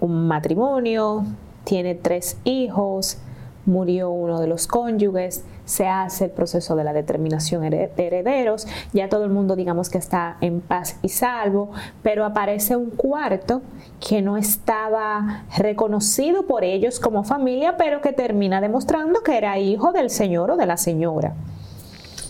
un 0.00 0.26
matrimonio 0.26 1.24
tiene 1.64 1.94
tres 1.94 2.38
hijos, 2.44 3.18
murió 3.66 4.10
uno 4.10 4.40
de 4.40 4.46
los 4.46 4.66
cónyuges, 4.66 5.44
se 5.64 5.86
hace 5.86 6.24
el 6.24 6.30
proceso 6.32 6.74
de 6.74 6.84
la 6.84 6.92
determinación 6.92 7.62
de 7.62 7.90
herederos, 7.96 8.66
ya 8.92 9.08
todo 9.08 9.24
el 9.24 9.30
mundo 9.30 9.54
digamos 9.54 9.88
que 9.90 9.98
está 9.98 10.36
en 10.40 10.60
paz 10.60 10.98
y 11.02 11.08
salvo, 11.08 11.70
pero 12.02 12.24
aparece 12.24 12.74
un 12.74 12.90
cuarto 12.90 13.62
que 14.00 14.22
no 14.22 14.36
estaba 14.36 15.44
reconocido 15.56 16.46
por 16.46 16.64
ellos 16.64 16.98
como 16.98 17.22
familia, 17.22 17.76
pero 17.76 18.00
que 18.00 18.12
termina 18.12 18.60
demostrando 18.60 19.22
que 19.22 19.36
era 19.36 19.58
hijo 19.58 19.92
del 19.92 20.10
señor 20.10 20.50
o 20.50 20.56
de 20.56 20.66
la 20.66 20.76
señora. 20.76 21.34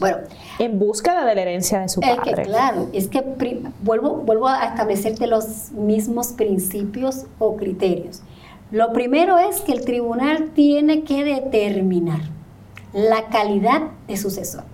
Bueno, 0.02 0.18
en 0.58 0.80
búsqueda 0.80 1.24
de 1.24 1.34
la 1.36 1.42
herencia 1.42 1.78
de 1.80 1.88
su 1.88 2.00
padre. 2.00 2.42
claro, 2.42 2.88
es 2.92 3.06
que 3.06 3.24
vuelvo, 3.82 4.16
vuelvo 4.16 4.48
a 4.48 4.64
establecerte 4.64 5.28
los 5.28 5.70
mismos 5.70 6.32
principios 6.32 7.26
o 7.38 7.56
criterios. 7.56 8.20
Lo 8.72 8.92
primero 8.92 9.38
es 9.38 9.60
que 9.60 9.70
el 9.70 9.84
tribunal 9.84 10.50
tiene 10.54 11.04
que 11.04 11.22
determinar 11.22 12.22
la 12.92 13.28
calidad 13.28 13.90
de 14.08 14.16
sucesor. 14.16 14.64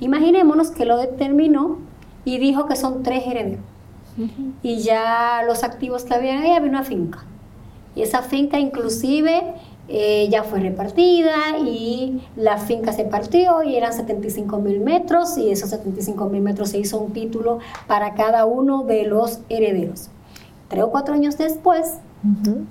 Imaginémonos 0.00 0.72
que 0.72 0.84
lo 0.84 0.96
determinó 0.96 1.78
y 2.24 2.38
dijo 2.38 2.66
que 2.66 2.74
son 2.74 3.04
tres 3.04 3.24
herederos. 3.28 3.64
Y 4.62 4.78
ya 4.78 5.42
los 5.46 5.62
activos 5.62 6.04
que 6.04 6.14
había 6.14 6.40
ahí 6.40 6.50
había 6.50 6.68
una 6.68 6.82
finca. 6.82 7.24
Y 7.94 8.02
esa 8.02 8.22
finca 8.22 8.58
inclusive 8.58 9.54
eh, 9.86 10.28
ya 10.30 10.44
fue 10.44 10.60
repartida 10.60 11.58
y 11.58 12.22
la 12.36 12.56
finca 12.56 12.92
se 12.92 13.04
partió 13.04 13.62
y 13.62 13.76
eran 13.76 13.92
75 13.92 14.58
mil 14.58 14.80
metros 14.80 15.36
y 15.36 15.50
esos 15.50 15.70
75 15.70 16.26
mil 16.30 16.40
metros 16.40 16.70
se 16.70 16.78
hizo 16.78 16.98
un 16.98 17.12
título 17.12 17.58
para 17.86 18.14
cada 18.14 18.46
uno 18.46 18.84
de 18.84 19.04
los 19.04 19.40
herederos. 19.50 20.08
Tres 20.68 20.84
o 20.84 20.90
cuatro 20.90 21.14
años 21.14 21.36
después, 21.36 21.98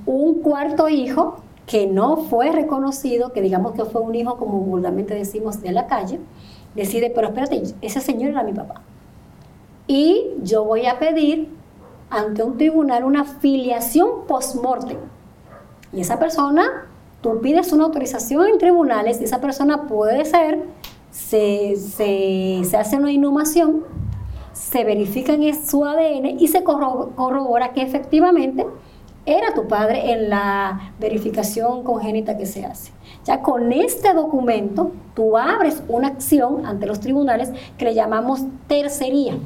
un 0.08 0.42
cuarto 0.42 0.90
hijo 0.90 1.36
que 1.68 1.86
no 1.86 2.18
fue 2.18 2.52
reconocido, 2.52 3.32
que 3.32 3.42
digamos 3.42 3.74
que 3.74 3.86
fue 3.86 4.02
un 4.02 4.16
hijo, 4.16 4.38
como 4.38 4.60
vulgarmente 4.60 5.14
decimos, 5.14 5.62
de 5.62 5.72
la 5.72 5.86
calle, 5.86 6.20
decide, 6.74 7.12
pero 7.14 7.28
espérate, 7.28 7.62
ese 7.82 8.02
señor 8.02 8.32
era 8.32 8.42
mi 8.42 8.54
papá. 8.54 8.82
Y 9.86 10.32
yo 10.42 10.64
voy 10.64 10.88
a 10.88 10.98
pedir 10.98 11.50
ante 12.10 12.42
un 12.44 12.58
tribunal 12.58 13.04
una 13.04 13.24
filiación 13.24 14.26
post-mortem. 14.28 14.98
Y 15.92 16.02
esa 16.02 16.18
persona 16.18 16.88
tú 17.24 17.40
pides 17.42 17.72
una 17.72 17.86
autorización 17.86 18.48
en 18.48 18.58
tribunales 18.60 19.22
esa 19.22 19.40
persona 19.40 19.88
puede 19.88 20.26
ser, 20.26 20.60
se, 21.10 21.74
hace 22.78 22.98
una 22.98 23.12
inhumación, 23.12 23.86
se 24.52 24.84
verifica 24.84 25.34
en 25.34 25.66
su 25.66 25.86
ADN 25.86 26.38
y 26.38 26.48
se 26.50 26.64
corrobora 26.64 27.72
que 27.72 27.82
efectivamente 27.82 28.68
era 29.26 29.54
tu 29.54 29.70
padre 29.70 30.12
en 30.12 30.30
la 30.30 30.94
verificación 31.00 31.84
congénita 31.84 32.38
que 32.38 32.46
se 32.46 32.66
hace. 32.66 32.92
Ya 33.24 33.42
con 33.42 33.72
este 33.72 34.14
documento 34.14 34.92
tú 35.16 35.38
abres 35.38 35.82
una 35.88 36.10
acción 36.10 36.66
ante 36.66 36.86
los 36.86 37.00
tribunales 37.00 37.52
que 37.78 37.86
le 37.86 37.94
llamamos 37.94 38.42
tercería. 38.68 39.38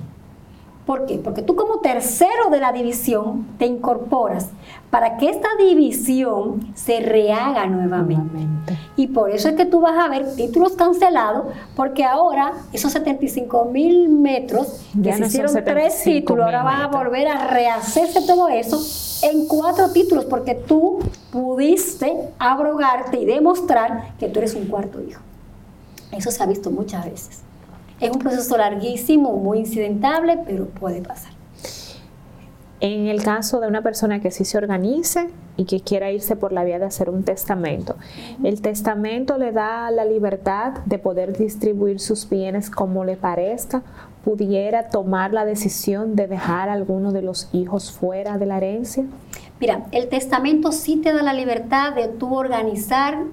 ¿Por 0.87 1.05
qué? 1.05 1.17
Porque 1.17 1.41
tú 1.41 1.57
como 1.57 1.79
tercero 1.81 2.49
de 2.49 2.61
la 2.61 2.71
división 2.71 3.45
te 3.59 3.65
incorporas 3.65 4.47
para 4.89 5.17
que 5.17 5.29
esta 5.29 5.49
división 5.59 6.71
se 6.75 7.01
rehaga 7.01 7.65
nuevamente. 7.65 8.77
Y 8.95 9.07
por 9.07 9.29
eso 9.29 9.49
es 9.49 9.55
que 9.55 9.65
tú 9.65 9.81
vas 9.81 9.99
a 9.99 10.07
ver 10.07 10.33
títulos 10.37 10.77
cancelados, 10.77 11.47
porque 11.75 12.05
ahora 12.05 12.53
esos 12.71 12.93
75 12.93 13.65
mil 13.65 14.07
metros, 14.07 14.81
que 15.03 15.11
se 15.11 15.25
hicieron 15.25 15.53
tres 15.65 16.03
títulos, 16.03 16.45
ahora 16.45 16.63
van 16.63 16.81
a 16.81 16.87
volver 16.87 17.27
a 17.27 17.47
rehacerse 17.47 18.21
todo 18.25 18.47
eso 18.47 18.81
en 19.23 19.45
cuatro 19.45 19.91
títulos, 19.91 20.23
porque 20.23 20.55
tú 20.55 20.99
pudiste 21.31 22.15
abrogarte 22.39 23.19
y 23.19 23.25
demostrar 23.25 24.13
que 24.17 24.29
tú 24.29 24.39
eres 24.39 24.55
un 24.55 24.67
cuarto 24.67 25.01
hijo. 25.01 25.21
Eso 26.13 26.31
se 26.31 26.41
ha 26.41 26.45
visto 26.45 26.71
muchas 26.71 27.03
veces. 27.03 27.41
Es 27.99 28.11
un 28.11 28.19
proceso 28.19 28.57
larguísimo, 28.57 29.33
muy 29.37 29.59
incidentable, 29.59 30.39
pero 30.45 30.67
puede 30.67 31.01
pasar. 31.01 31.31
En 32.79 33.07
el 33.07 33.23
caso 33.23 33.59
de 33.59 33.67
una 33.67 33.81
persona 33.81 34.19
que 34.21 34.29
sí 34.29 34.45
se 34.45 34.55
organice 34.55 35.29
y 35.55 35.65
que 35.65 35.81
quiera 35.81 36.11
irse 36.11 36.35
por 36.35 36.51
la 36.51 36.63
vía 36.63 36.77
de 36.77 36.85
hacer 36.85 37.09
un 37.09 37.23
testamento, 37.23 37.95
el 38.43 38.61
testamento 38.61 39.39
le 39.39 39.51
da 39.51 39.89
la 39.89 40.05
libertad 40.05 40.73
de 40.85 40.99
poder 40.99 41.35
distribuir 41.35 41.99
sus 41.99 42.29
bienes 42.29 42.69
como 42.69 43.03
le 43.03 43.17
parezca, 43.17 43.81
pudiera 44.23 44.89
tomar 44.89 45.33
la 45.33 45.43
decisión 45.43 46.15
de 46.15 46.27
dejar 46.27 46.69
a 46.69 46.73
alguno 46.73 47.11
de 47.11 47.23
los 47.23 47.49
hijos 47.51 47.91
fuera 47.91 48.37
de 48.37 48.45
la 48.45 48.57
herencia. 48.57 49.05
Mira, 49.59 49.87
el 49.91 50.07
testamento 50.07 50.71
sí 50.71 50.97
te 50.97 51.13
da 51.13 51.23
la 51.23 51.33
libertad 51.33 51.95
de 51.95 52.07
tú 52.09 52.35
organizar 52.35 53.23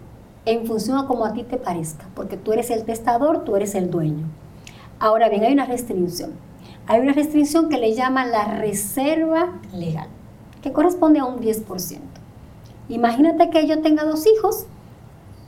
en 0.47 0.67
función 0.67 0.97
a 0.97 1.07
como 1.07 1.27
a 1.27 1.35
ti 1.35 1.43
te 1.43 1.59
parezca, 1.59 2.07
porque 2.15 2.39
tú 2.39 2.55
eres 2.55 2.71
el 2.71 2.85
testador, 2.85 3.45
tú 3.45 3.57
eres 3.57 3.75
el 3.75 3.91
dueño. 3.91 4.25
Ahora 4.99 5.29
bien, 5.29 5.45
hay 5.45 5.53
una 5.53 5.67
restricción. 5.67 6.33
Hay 6.87 7.01
una 7.01 7.13
restricción 7.13 7.69
que 7.69 7.79
le 7.79 7.95
llaman 7.95 8.31
la 8.31 8.45
reserva 8.45 9.53
legal, 9.73 10.09
que 10.63 10.73
corresponde 10.73 11.19
a 11.19 11.25
un 11.25 11.41
10%. 11.41 11.99
Imagínate 12.89 13.49
que 13.49 13.67
yo 13.67 13.81
tenga 13.81 14.05
dos 14.05 14.27
hijos 14.27 14.67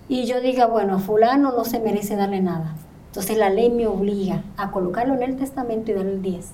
y 0.08 0.24
yo 0.24 0.40
diga, 0.40 0.66
bueno, 0.66 0.96
a 0.96 0.98
fulano 0.98 1.52
no 1.52 1.64
se 1.64 1.80
merece 1.80 2.16
darle 2.16 2.40
nada. 2.40 2.74
Entonces 3.08 3.36
la 3.36 3.50
ley 3.50 3.70
me 3.70 3.86
obliga 3.86 4.42
a 4.56 4.70
colocarlo 4.70 5.14
en 5.14 5.22
el 5.22 5.36
testamento 5.36 5.90
y 5.90 5.94
darle 5.94 6.12
el 6.12 6.22
10. 6.22 6.50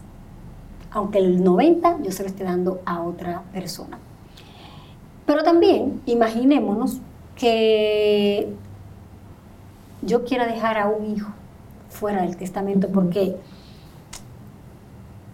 Aunque 0.90 1.18
el 1.18 1.42
90 1.42 1.98
yo 2.02 2.10
se 2.10 2.24
lo 2.24 2.28
esté 2.28 2.44
dando 2.44 2.80
a 2.84 3.02
otra 3.02 3.42
persona. 3.52 3.98
Pero 5.26 5.44
también 5.44 6.02
imaginémonos 6.06 7.00
que 7.36 8.52
yo 10.02 10.24
quiera 10.24 10.46
dejar 10.46 10.78
a 10.78 10.88
un 10.88 11.06
hijo 11.06 11.32
fuera 11.92 12.22
del 12.22 12.36
testamento 12.36 12.88
porque 12.88 13.36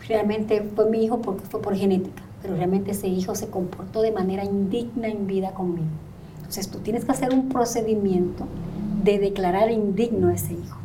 realmente 0.07 0.63
fue 0.75 0.91
mi 0.91 1.05
hijo 1.05 1.21
porque 1.21 1.45
fue 1.47 1.63
por 1.63 1.77
genética, 1.77 2.23
pero 2.43 2.57
realmente 2.57 2.91
ese 2.91 3.09
hijo 3.09 3.35
se 3.35 3.49
comportó 3.49 4.03
de 4.03 4.13
manera 4.13 4.45
indigna 4.45 5.09
en 5.09 5.27
vida 5.27 5.53
conmigo. 5.53 5.87
Entonces 6.39 6.69
tú 6.69 6.79
tienes 6.79 7.05
que 7.05 7.13
hacer 7.13 7.33
un 7.33 7.49
procedimiento 7.49 8.47
de 9.05 9.19
declarar 9.19 9.71
indigno 9.71 10.29
a 10.29 10.35
ese 10.35 10.55
hijo 10.55 10.79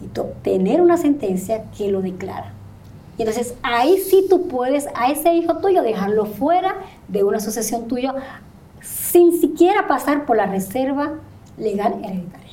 y 0.00 0.08
tener 0.42 0.80
una 0.80 0.96
sentencia 0.96 1.64
que 1.76 1.90
lo 1.90 2.02
declara. 2.02 2.52
Y 3.18 3.22
entonces 3.22 3.54
ahí 3.62 3.98
sí 3.98 4.26
tú 4.28 4.46
puedes 4.46 4.86
a 4.94 5.10
ese 5.10 5.34
hijo 5.34 5.56
tuyo 5.58 5.82
dejarlo 5.82 6.26
fuera 6.26 6.76
de 7.08 7.24
una 7.24 7.40
sucesión 7.40 7.88
tuya 7.88 8.14
sin 8.80 9.40
siquiera 9.40 9.88
pasar 9.88 10.26
por 10.26 10.36
la 10.36 10.46
reserva 10.46 11.14
legal 11.58 11.94
hereditaria. 12.04 12.45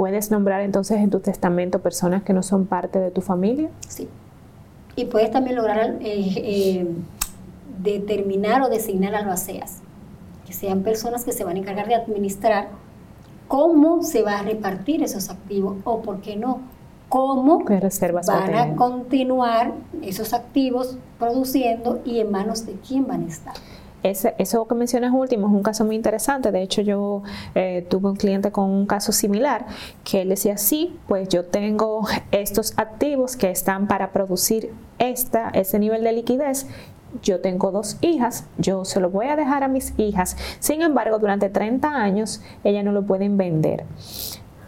¿Puedes 0.00 0.30
nombrar 0.30 0.62
entonces 0.62 0.96
en 0.96 1.10
tu 1.10 1.20
testamento 1.20 1.80
personas 1.80 2.22
que 2.22 2.32
no 2.32 2.42
son 2.42 2.64
parte 2.64 2.98
de 2.98 3.10
tu 3.10 3.20
familia? 3.20 3.68
Sí. 3.86 4.08
Y 4.96 5.04
puedes 5.04 5.30
también 5.30 5.56
lograr 5.56 5.98
eh, 6.00 6.32
eh, 6.38 6.88
determinar 7.82 8.62
o 8.62 8.70
designar 8.70 9.14
albaceas, 9.14 9.80
que 10.46 10.54
sean 10.54 10.80
personas 10.84 11.22
que 11.22 11.32
se 11.32 11.44
van 11.44 11.56
a 11.56 11.58
encargar 11.58 11.86
de 11.86 11.96
administrar 11.96 12.68
cómo 13.46 14.02
se 14.02 14.22
va 14.22 14.38
a 14.38 14.42
repartir 14.42 15.02
esos 15.02 15.28
activos 15.28 15.76
o, 15.84 16.00
por 16.00 16.22
qué 16.22 16.34
no, 16.34 16.62
cómo 17.10 17.62
reservas 17.66 18.26
van 18.28 18.54
a 18.54 18.76
continuar 18.76 19.74
esos 20.00 20.32
activos 20.32 20.96
produciendo 21.18 22.00
y 22.06 22.20
en 22.20 22.30
manos 22.30 22.64
de 22.64 22.72
quién 22.72 23.06
van 23.06 23.24
a 23.24 23.28
estar 23.28 23.54
eso 24.02 24.66
que 24.66 24.74
mencionas 24.74 25.12
último 25.12 25.46
es 25.46 25.52
un 25.52 25.62
caso 25.62 25.84
muy 25.84 25.96
interesante. 25.96 26.52
De 26.52 26.62
hecho, 26.62 26.82
yo 26.82 27.22
eh, 27.54 27.86
tuve 27.88 28.10
un 28.10 28.16
cliente 28.16 28.50
con 28.50 28.70
un 28.70 28.86
caso 28.86 29.12
similar 29.12 29.66
que 30.04 30.22
él 30.22 30.30
decía, 30.30 30.56
sí, 30.56 30.96
pues 31.08 31.28
yo 31.28 31.44
tengo 31.44 32.06
estos 32.30 32.74
activos 32.76 33.36
que 33.36 33.50
están 33.50 33.86
para 33.86 34.12
producir 34.12 34.72
esta, 34.98 35.50
ese 35.50 35.78
nivel 35.78 36.04
de 36.04 36.12
liquidez 36.12 36.66
yo 37.22 37.40
tengo 37.40 37.72
dos 37.72 37.96
hijas, 38.02 38.46
yo 38.56 38.84
se 38.84 39.00
lo 39.00 39.10
voy 39.10 39.26
a 39.26 39.34
dejar 39.34 39.64
a 39.64 39.68
mis 39.68 39.94
hijas. 39.98 40.36
Sin 40.60 40.80
embargo, 40.80 41.18
durante 41.18 41.48
30 41.48 41.88
años, 41.88 42.40
ellas 42.62 42.84
no 42.84 42.92
lo 42.92 43.04
pueden 43.04 43.36
vender 43.36 43.84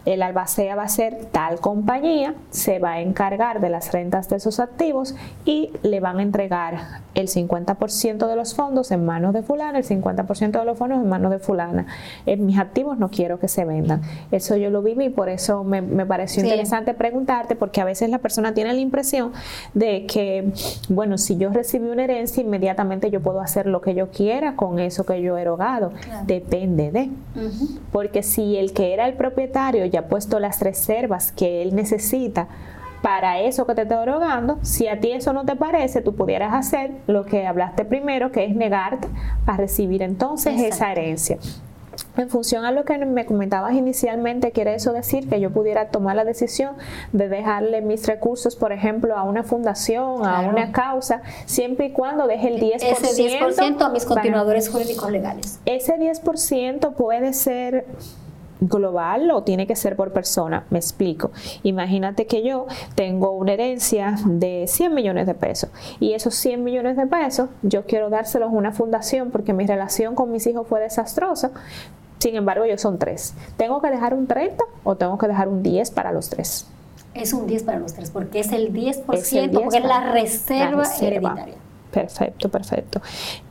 el 0.04 0.22
albacea 0.22 0.74
va 0.74 0.82
a 0.84 0.88
ser 0.88 1.26
tal 1.30 1.60
compañía, 1.60 2.34
se 2.50 2.78
va 2.78 2.92
a 2.92 3.00
encargar 3.00 3.60
de 3.60 3.70
las 3.70 3.92
rentas 3.92 4.28
de 4.28 4.36
esos 4.36 4.60
activos 4.60 5.14
y 5.44 5.70
le 5.82 6.00
van 6.00 6.18
a 6.18 6.22
entregar 6.22 7.02
el 7.14 7.28
50% 7.28 8.26
de 8.26 8.36
los 8.36 8.54
fondos 8.54 8.90
en 8.90 9.04
manos 9.04 9.32
de 9.34 9.42
fulana, 9.42 9.78
el 9.78 9.84
50% 9.84 10.58
de 10.58 10.64
los 10.64 10.78
fondos 10.78 10.98
en 10.98 11.08
manos 11.08 11.30
de 11.30 11.38
fulana. 11.38 11.86
En 12.26 12.46
mis 12.46 12.58
activos 12.58 12.98
no 12.98 13.10
quiero 13.10 13.38
que 13.38 13.48
se 13.48 13.64
vendan. 13.64 14.02
Eso 14.30 14.56
yo 14.56 14.70
lo 14.70 14.82
viví 14.82 15.04
y 15.06 15.10
por 15.10 15.28
eso 15.28 15.64
me, 15.64 15.82
pareció 16.06 16.42
interesante 16.42 16.94
preguntarte 16.94 17.56
porque 17.56 17.80
a 17.80 17.84
veces 17.84 18.10
la 18.10 18.18
persona 18.18 18.54
tiene 18.54 18.72
la 18.72 18.80
impresión 18.80 19.32
de 19.74 20.06
que, 20.06 20.52
bueno, 20.88 21.18
si 21.18 21.36
yo 21.36 21.50
recibí 21.50 21.88
una 21.88 22.04
herencia, 22.04 22.42
inmediatamente 22.42 23.10
yo 23.10 23.20
puedo 23.20 23.40
hacer 23.40 23.66
lo 23.66 23.80
que 23.80 23.94
yo 23.94 24.10
quiera 24.10 24.56
con 24.56 24.78
eso 24.78 25.04
que 25.04 25.20
yo 25.22 25.38
he 25.38 25.42
erogado. 25.42 25.92
Depende 26.26 26.90
de. 26.90 27.10
Porque 27.92 28.22
si 28.22 28.56
el 28.56 28.72
que 28.72 28.92
era 28.94 29.06
el 29.06 29.14
propietario 29.14 29.86
ya 29.92 30.00
ha 30.00 30.06
puesto 30.08 30.40
las 30.40 30.60
reservas 30.60 31.30
que 31.32 31.62
él 31.62 31.74
necesita 31.74 32.48
para 33.02 33.40
eso 33.40 33.66
que 33.66 33.74
te 33.74 33.82
está 33.82 34.00
drogando, 34.00 34.58
si 34.62 34.88
a 34.88 35.00
ti 35.00 35.10
eso 35.10 35.32
no 35.32 35.44
te 35.44 35.56
parece, 35.56 36.00
tú 36.00 36.14
pudieras 36.14 36.54
hacer 36.54 36.92
lo 37.08 37.26
que 37.26 37.46
hablaste 37.46 37.84
primero, 37.84 38.30
que 38.30 38.44
es 38.44 38.54
negarte 38.54 39.08
a 39.44 39.56
recibir 39.56 40.02
entonces 40.02 40.60
esa 40.60 40.92
herencia. 40.92 41.38
En 42.16 42.28
función 42.28 42.64
a 42.64 42.72
lo 42.72 42.84
que 42.84 42.98
me 42.98 43.26
comentabas 43.26 43.74
inicialmente, 43.74 44.52
quiere 44.52 44.74
eso 44.74 44.92
decir 44.92 45.28
que 45.28 45.40
yo 45.40 45.50
pudiera 45.50 45.88
tomar 45.88 46.14
la 46.14 46.24
decisión 46.24 46.74
de 47.12 47.28
dejarle 47.28 47.80
mis 47.80 48.06
recursos, 48.06 48.54
por 48.54 48.72
ejemplo, 48.72 49.16
a 49.16 49.22
una 49.22 49.42
fundación, 49.42 50.26
a 50.26 50.40
una 50.40 50.72
causa, 50.72 51.22
siempre 51.46 51.86
y 51.86 51.92
cuando 51.92 52.26
deje 52.26 52.48
el 52.48 52.60
10%. 52.60 52.76
Ese 52.82 53.40
10% 53.40 53.82
a 53.82 53.88
mis 53.88 54.04
continuadores 54.04 54.68
jurídicos 54.68 55.10
legales. 55.10 55.58
Ese 55.64 55.98
10% 55.98 56.94
puede 56.94 57.32
ser 57.32 57.86
global 58.68 59.30
o 59.30 59.42
tiene 59.42 59.66
que 59.66 59.76
ser 59.76 59.96
por 59.96 60.12
persona? 60.12 60.64
Me 60.70 60.78
explico. 60.78 61.30
Imagínate 61.62 62.26
que 62.26 62.42
yo 62.42 62.66
tengo 62.94 63.32
una 63.32 63.52
herencia 63.52 64.16
de 64.24 64.66
100 64.68 64.94
millones 64.94 65.26
de 65.26 65.34
pesos 65.34 65.70
y 66.00 66.12
esos 66.14 66.34
100 66.34 66.62
millones 66.62 66.96
de 66.96 67.06
pesos 67.06 67.48
yo 67.62 67.84
quiero 67.84 68.10
dárselos 68.10 68.50
a 68.50 68.52
una 68.52 68.72
fundación 68.72 69.30
porque 69.30 69.52
mi 69.52 69.66
relación 69.66 70.14
con 70.14 70.30
mis 70.30 70.46
hijos 70.46 70.66
fue 70.66 70.80
desastrosa. 70.80 71.50
Sin 72.18 72.36
embargo, 72.36 72.64
ellos 72.64 72.80
son 72.80 72.98
tres. 72.98 73.34
¿Tengo 73.56 73.82
que 73.82 73.90
dejar 73.90 74.14
un 74.14 74.28
30 74.28 74.64
o 74.84 74.94
tengo 74.94 75.18
que 75.18 75.26
dejar 75.26 75.48
un 75.48 75.62
10 75.62 75.90
para 75.90 76.12
los 76.12 76.28
tres? 76.28 76.66
Es 77.14 77.32
un 77.32 77.46
10 77.46 77.64
para 77.64 77.78
los 77.78 77.92
tres 77.92 78.10
porque 78.10 78.40
es 78.40 78.52
el 78.52 78.72
10%, 78.72 79.04
porque 79.04 79.78
es 79.78 79.84
la 79.84 80.12
reserva, 80.12 80.84
hereditaria. 81.00 81.54
Perfecto, 81.92 82.48
perfecto. 82.48 83.02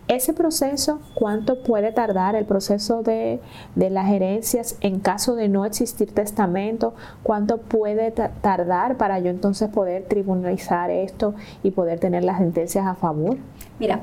Ese 0.08 0.34
proceso, 0.34 0.99
¿cuánto 1.13 1.63
puede 1.63 1.91
tardar 1.91 2.36
el 2.36 2.45
proceso 2.45 3.04
de, 3.04 3.39
las 3.75 4.12
herencias 4.12 4.75
en 4.82 4.99
caso 4.99 5.36
de 5.36 5.47
no 5.47 5.63
existir 5.63 6.13
testamento? 6.13 6.95
¿Cuánto 7.23 7.60
puede 7.60 8.12
tardar 8.12 8.97
para 8.97 9.19
yo 9.19 9.30
entonces 9.30 9.69
poder 9.69 10.06
tribunalizar 10.08 10.89
esto 10.89 11.36
y 11.63 11.71
poder 11.71 11.99
tener 11.99 12.23
las 12.23 12.39
sentencias 12.39 12.86
a 12.88 12.95
favor? 12.95 13.38
Mira, 13.80 14.01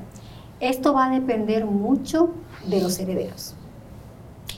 esto 0.60 0.94
va 0.94 1.06
a 1.06 1.10
depender 1.10 1.66
mucho 1.66 2.30
de 2.64 2.80
los 2.80 2.98
herederos. 3.00 3.57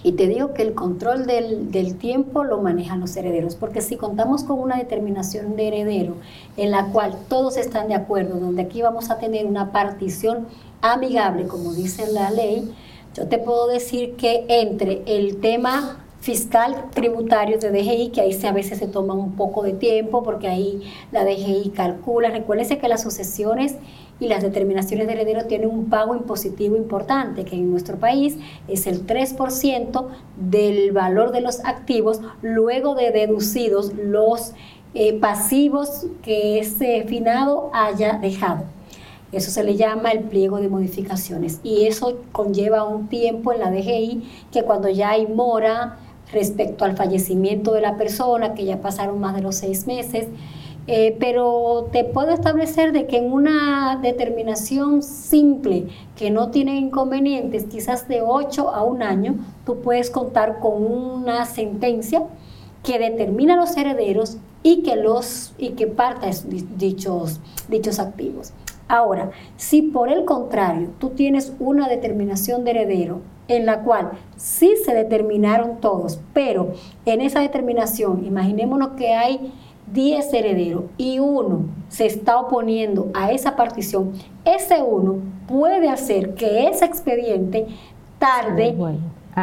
Y 0.02 0.12
te 0.12 0.26
digo 0.26 0.54
que 0.54 0.62
el 0.62 0.74
control 0.74 1.26
del, 1.26 1.70
del, 1.70 1.96
tiempo 1.96 2.42
lo 2.44 2.60
manejan 2.60 3.00
los 3.00 3.14
herederos, 3.16 3.54
porque 3.54 3.82
si 3.82 3.96
contamos 3.96 4.44
con 4.44 4.58
una 4.58 4.76
determinación 4.76 5.56
de 5.56 5.68
heredero 5.68 6.14
en 6.56 6.70
la 6.70 6.86
cual 6.86 7.16
todos 7.28 7.56
están 7.56 7.88
de 7.88 7.94
acuerdo, 7.94 8.40
donde 8.40 8.62
aquí 8.62 8.80
vamos 8.80 9.10
a 9.10 9.18
tener 9.18 9.46
una 9.46 9.72
partición 9.72 10.46
amigable, 10.80 11.46
como 11.46 11.72
dice 11.74 12.10
la 12.12 12.30
ley, 12.30 12.72
yo 13.14 13.26
te 13.28 13.38
puedo 13.38 13.66
decir 13.66 14.16
que 14.16 14.46
entre 14.48 15.02
el 15.06 15.40
tema 15.40 15.98
fiscal 16.20 16.84
tributario 16.94 17.58
de 17.58 17.70
DGI, 17.70 18.10
que 18.10 18.20
ahí 18.20 18.38
a 18.44 18.52
veces 18.52 18.78
se 18.78 18.86
toma 18.86 19.14
un 19.14 19.32
poco 19.32 19.62
de 19.62 19.72
tiempo, 19.72 20.22
porque 20.22 20.48
ahí 20.48 20.82
la 21.12 21.24
DGI 21.24 21.72
calcula, 21.74 22.30
recuérdense 22.30 22.78
que 22.78 22.88
las 22.88 23.02
sucesiones 23.02 23.76
y 24.20 24.28
las 24.28 24.42
determinaciones 24.42 25.06
de 25.06 25.14
heredero 25.14 25.46
tienen 25.46 25.70
un 25.70 25.86
pago 25.86 26.14
impositivo 26.14 26.76
importante, 26.76 27.44
que 27.44 27.56
en 27.56 27.70
nuestro 27.70 27.96
país 27.96 28.36
es 28.68 28.86
el 28.86 29.06
3% 29.06 30.06
del 30.36 30.92
valor 30.92 31.32
de 31.32 31.40
los 31.40 31.64
activos, 31.64 32.20
luego 32.42 32.94
de 32.94 33.10
deducidos 33.10 33.94
los 33.94 34.52
eh, 34.92 35.14
pasivos 35.18 36.06
que 36.22 36.58
ese 36.60 37.04
finado 37.04 37.70
haya 37.72 38.18
dejado. 38.18 38.64
Eso 39.32 39.50
se 39.50 39.62
le 39.62 39.76
llama 39.76 40.10
el 40.10 40.24
pliego 40.24 40.60
de 40.60 40.68
modificaciones 40.68 41.60
y 41.62 41.86
eso 41.86 42.18
conlleva 42.32 42.84
un 42.84 43.06
tiempo 43.08 43.52
en 43.52 43.60
la 43.60 43.70
DGI 43.70 44.22
que 44.52 44.64
cuando 44.64 44.88
ya 44.88 45.10
hay 45.10 45.28
mora 45.28 45.98
respecto 46.32 46.84
al 46.84 46.96
fallecimiento 46.96 47.72
de 47.72 47.80
la 47.80 47.96
persona, 47.96 48.54
que 48.54 48.64
ya 48.64 48.80
pasaron 48.80 49.20
más 49.20 49.34
de 49.36 49.42
los 49.42 49.54
seis 49.54 49.86
meses, 49.86 50.26
eh, 50.92 51.16
pero 51.20 51.88
te 51.92 52.02
puedo 52.02 52.32
establecer 52.32 52.90
de 52.90 53.06
que 53.06 53.18
en 53.18 53.32
una 53.32 54.00
determinación 54.02 55.04
simple 55.04 55.86
que 56.16 56.32
no 56.32 56.50
tiene 56.50 56.78
inconvenientes, 56.78 57.66
quizás 57.66 58.08
de 58.08 58.22
8 58.22 58.70
a 58.70 58.82
un 58.82 59.04
año, 59.04 59.36
tú 59.64 59.82
puedes 59.82 60.10
contar 60.10 60.58
con 60.58 60.84
una 60.84 61.46
sentencia 61.46 62.24
que 62.82 62.98
determina 62.98 63.54
los 63.54 63.76
herederos 63.76 64.38
y 64.64 64.82
que 64.82 64.96
los 64.96 65.52
y 65.58 65.70
que 65.70 65.86
parta 65.86 66.28
dichos, 66.76 67.38
dichos 67.68 68.00
activos. 68.00 68.52
Ahora, 68.88 69.30
si 69.56 69.82
por 69.82 70.08
el 70.08 70.24
contrario 70.24 70.88
tú 70.98 71.10
tienes 71.10 71.52
una 71.60 71.88
determinación 71.88 72.64
de 72.64 72.72
heredero 72.72 73.20
en 73.46 73.64
la 73.64 73.84
cual 73.84 74.10
sí 74.34 74.74
se 74.84 74.92
determinaron 74.92 75.80
todos, 75.80 76.18
pero 76.32 76.72
en 77.06 77.20
esa 77.20 77.38
determinación, 77.38 78.24
imaginémonos 78.24 78.96
que 78.96 79.14
hay 79.14 79.52
10 79.92 80.32
herederos 80.32 80.84
y 80.96 81.18
uno 81.18 81.64
se 81.88 82.06
está 82.06 82.38
oponiendo 82.38 83.10
a 83.14 83.32
esa 83.32 83.56
partición, 83.56 84.12
ese 84.44 84.82
uno 84.82 85.18
puede 85.48 85.88
hacer 85.88 86.34
que 86.34 86.68
ese 86.68 86.84
expediente 86.84 87.66
tarde 88.18 88.76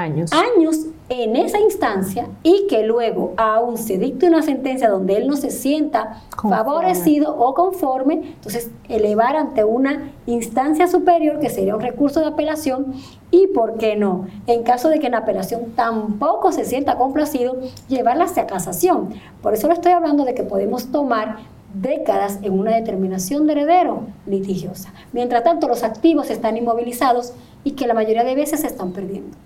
años. 0.01 0.31
años 0.31 0.87
en 1.09 1.37
esa 1.37 1.59
instancia 1.59 2.27
y 2.43 2.67
que 2.67 2.83
luego 2.83 3.33
aún 3.37 3.77
se 3.77 3.97
dicte 3.97 4.27
una 4.27 4.41
sentencia 4.41 4.89
donde 4.89 5.15
él 5.15 5.27
no 5.27 5.37
se 5.37 5.51
sienta 5.51 6.23
favorecido 6.41 7.35
o 7.37 7.53
conforme, 7.53 8.15
entonces 8.15 8.69
elevar 8.89 9.37
ante 9.37 9.63
una 9.63 10.11
instancia 10.25 10.87
superior 10.87 11.39
que 11.39 11.49
sería 11.49 11.75
un 11.75 11.81
recurso 11.81 12.19
de 12.19 12.27
apelación 12.27 12.93
y, 13.31 13.47
¿por 13.47 13.77
qué 13.77 13.95
no? 13.95 14.27
En 14.47 14.63
caso 14.63 14.89
de 14.89 14.99
que 14.99 15.07
en 15.07 15.15
apelación 15.15 15.73
tampoco 15.75 16.51
se 16.51 16.65
sienta 16.65 16.97
complacido, 16.97 17.57
llevarla 17.87 18.25
hacia 18.25 18.47
casación. 18.47 19.13
Por 19.41 19.53
eso 19.53 19.67
le 19.67 19.75
estoy 19.75 19.93
hablando 19.93 20.25
de 20.25 20.33
que 20.33 20.43
podemos 20.43 20.91
tomar 20.91 21.37
décadas 21.73 22.39
en 22.41 22.57
una 22.57 22.75
determinación 22.75 23.45
de 23.45 23.53
heredero 23.53 24.07
litigiosa. 24.25 24.93
Mientras 25.13 25.43
tanto, 25.43 25.67
los 25.67 25.83
activos 25.83 26.29
están 26.29 26.57
inmovilizados 26.57 27.33
y 27.63 27.71
que 27.71 27.87
la 27.87 27.93
mayoría 27.93 28.23
de 28.23 28.35
veces 28.35 28.61
se 28.61 28.67
están 28.67 28.91
perdiendo. 28.91 29.37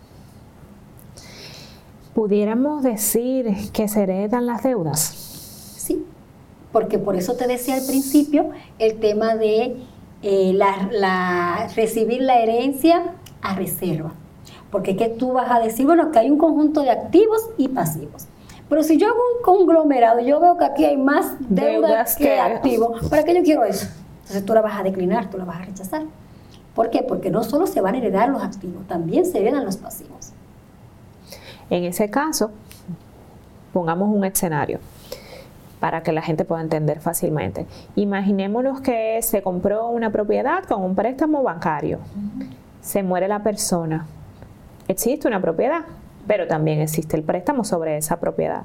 ¿Pudiéramos 2.14 2.84
decir 2.84 3.72
que 3.72 3.88
se 3.88 4.04
heredan 4.04 4.46
las 4.46 4.64
deudas? 4.64 5.00
Sí, 5.00 6.06
porque 6.74 7.00
por 7.00 7.16
eso 7.16 7.36
te 7.36 7.48
decía 7.48 7.76
al 7.76 7.86
principio 7.86 8.50
el 8.80 9.00
tema 9.00 9.36
de 9.36 9.78
eh, 10.22 10.52
la, 10.54 11.70
recibir 11.76 12.22
la 12.22 12.40
herencia 12.40 13.14
a 13.42 13.56
reserva. 13.56 14.12
Porque 14.72 14.98
que 14.98 15.08
tú 15.08 15.32
vas 15.34 15.50
a 15.52 15.60
decir, 15.60 15.86
bueno, 15.86 16.12
que 16.12 16.20
hay 16.20 16.30
un 16.30 16.38
conjunto 16.38 16.82
de 16.82 16.92
activos 16.92 17.50
y 17.58 17.70
pasivos. 17.70 18.28
Pero 18.68 18.84
si 18.84 18.98
yo 18.98 19.08
hago 19.08 19.20
un 19.38 19.44
conglomerado, 19.44 20.20
yo 20.20 20.40
veo 20.42 20.58
que 20.58 20.66
aquí 20.66 20.86
hay 20.86 20.98
más 20.98 21.36
deudas, 21.40 22.16
que, 22.16 22.26
que 22.26 22.40
activos, 22.40 23.10
¿para 23.10 23.24
qué 23.24 23.36
yo 23.36 23.44
quiero 23.44 23.64
eso? 23.64 23.88
Entonces 24.22 24.46
tú 24.46 24.54
la 24.54 24.62
vas 24.62 24.80
a 24.80 24.84
declinar, 24.84 25.30
tú 25.30 25.38
la 25.38 25.46
vas 25.46 25.62
a 25.62 25.66
rechazar. 25.66 26.04
¿Por 26.76 26.90
qué? 26.90 27.04
Porque 27.04 27.30
no 27.30 27.44
solo 27.44 27.68
se 27.68 27.82
van 27.82 27.96
a 27.96 27.98
heredar 27.98 28.30
los 28.30 28.44
activos, 28.44 28.86
también 28.88 29.26
se 29.26 29.40
heredan 29.40 29.66
los 29.66 29.78
pasivos. 29.78 30.34
En 31.72 31.86
ese 31.86 32.10
caso, 32.10 32.52
pongamos 33.72 34.14
un 34.14 34.26
escenario 34.26 34.80
para 35.80 36.04
que 36.04 36.12
la 36.12 36.22
gente 36.22 36.44
pueda 36.44 36.62
entender 36.62 37.00
fácilmente. 37.00 37.66
Imaginémonos 37.96 38.82
que 38.82 39.22
se 39.22 39.42
compró 39.42 39.88
una 39.88 40.12
propiedad 40.12 40.66
con 40.66 40.84
un 40.84 40.96
préstamo 40.96 41.42
bancario. 41.42 42.00
Se 42.82 43.04
muere 43.04 43.30
la 43.30 43.42
persona. 43.42 44.06
Existe 44.90 45.30
una 45.30 45.42
propiedad, 45.42 45.84
pero 46.28 46.46
también 46.46 46.82
existe 46.82 47.16
el 47.16 47.24
préstamo 47.24 47.64
sobre 47.64 47.96
esa 47.96 48.20
propiedad. 48.20 48.64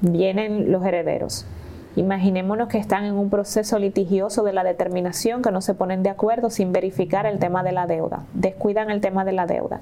Vienen 0.00 0.72
los 0.72 0.84
herederos. 0.84 1.46
Imaginémonos 1.94 2.68
que 2.68 2.78
están 2.78 3.04
en 3.04 3.14
un 3.14 3.30
proceso 3.30 3.78
litigioso 3.78 4.42
de 4.42 4.52
la 4.52 4.64
determinación, 4.64 5.42
que 5.42 5.52
no 5.52 5.60
se 5.60 5.74
ponen 5.74 6.02
de 6.02 6.10
acuerdo 6.10 6.50
sin 6.50 6.72
verificar 6.72 7.24
el 7.24 7.38
tema 7.38 7.62
de 7.62 7.70
la 7.70 7.86
deuda, 7.86 8.24
descuidan 8.34 8.90
el 8.90 9.00
tema 9.00 9.24
de 9.24 9.32
la 9.32 9.46
deuda. 9.46 9.78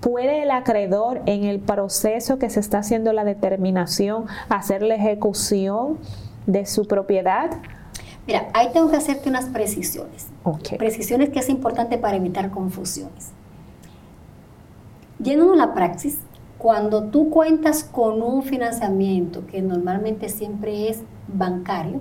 ¿Puede 0.00 0.42
el 0.42 0.50
acreedor 0.50 1.22
en 1.26 1.44
el 1.44 1.60
proceso 1.60 2.38
que 2.38 2.50
se 2.50 2.60
está 2.60 2.78
haciendo 2.78 3.12
la 3.12 3.24
determinación 3.24 4.26
hacer 4.48 4.82
la 4.82 4.94
ejecución 4.94 5.98
de 6.46 6.66
su 6.66 6.86
propiedad? 6.86 7.50
Mira, 8.26 8.48
ahí 8.54 8.70
tengo 8.72 8.90
que 8.90 8.96
hacerte 8.96 9.28
unas 9.28 9.46
precisiones. 9.46 10.28
Precisiones 10.78 11.30
que 11.30 11.40
es 11.40 11.48
importante 11.48 11.98
para 11.98 12.16
evitar 12.16 12.50
confusiones. 12.50 13.32
Yendo 15.22 15.52
a 15.52 15.56
la 15.56 15.74
praxis, 15.74 16.18
cuando 16.58 17.04
tú 17.04 17.30
cuentas 17.30 17.84
con 17.84 18.22
un 18.22 18.42
financiamiento 18.42 19.46
que 19.46 19.62
normalmente 19.62 20.28
siempre 20.28 20.88
es 20.88 21.02
bancario, 21.28 22.00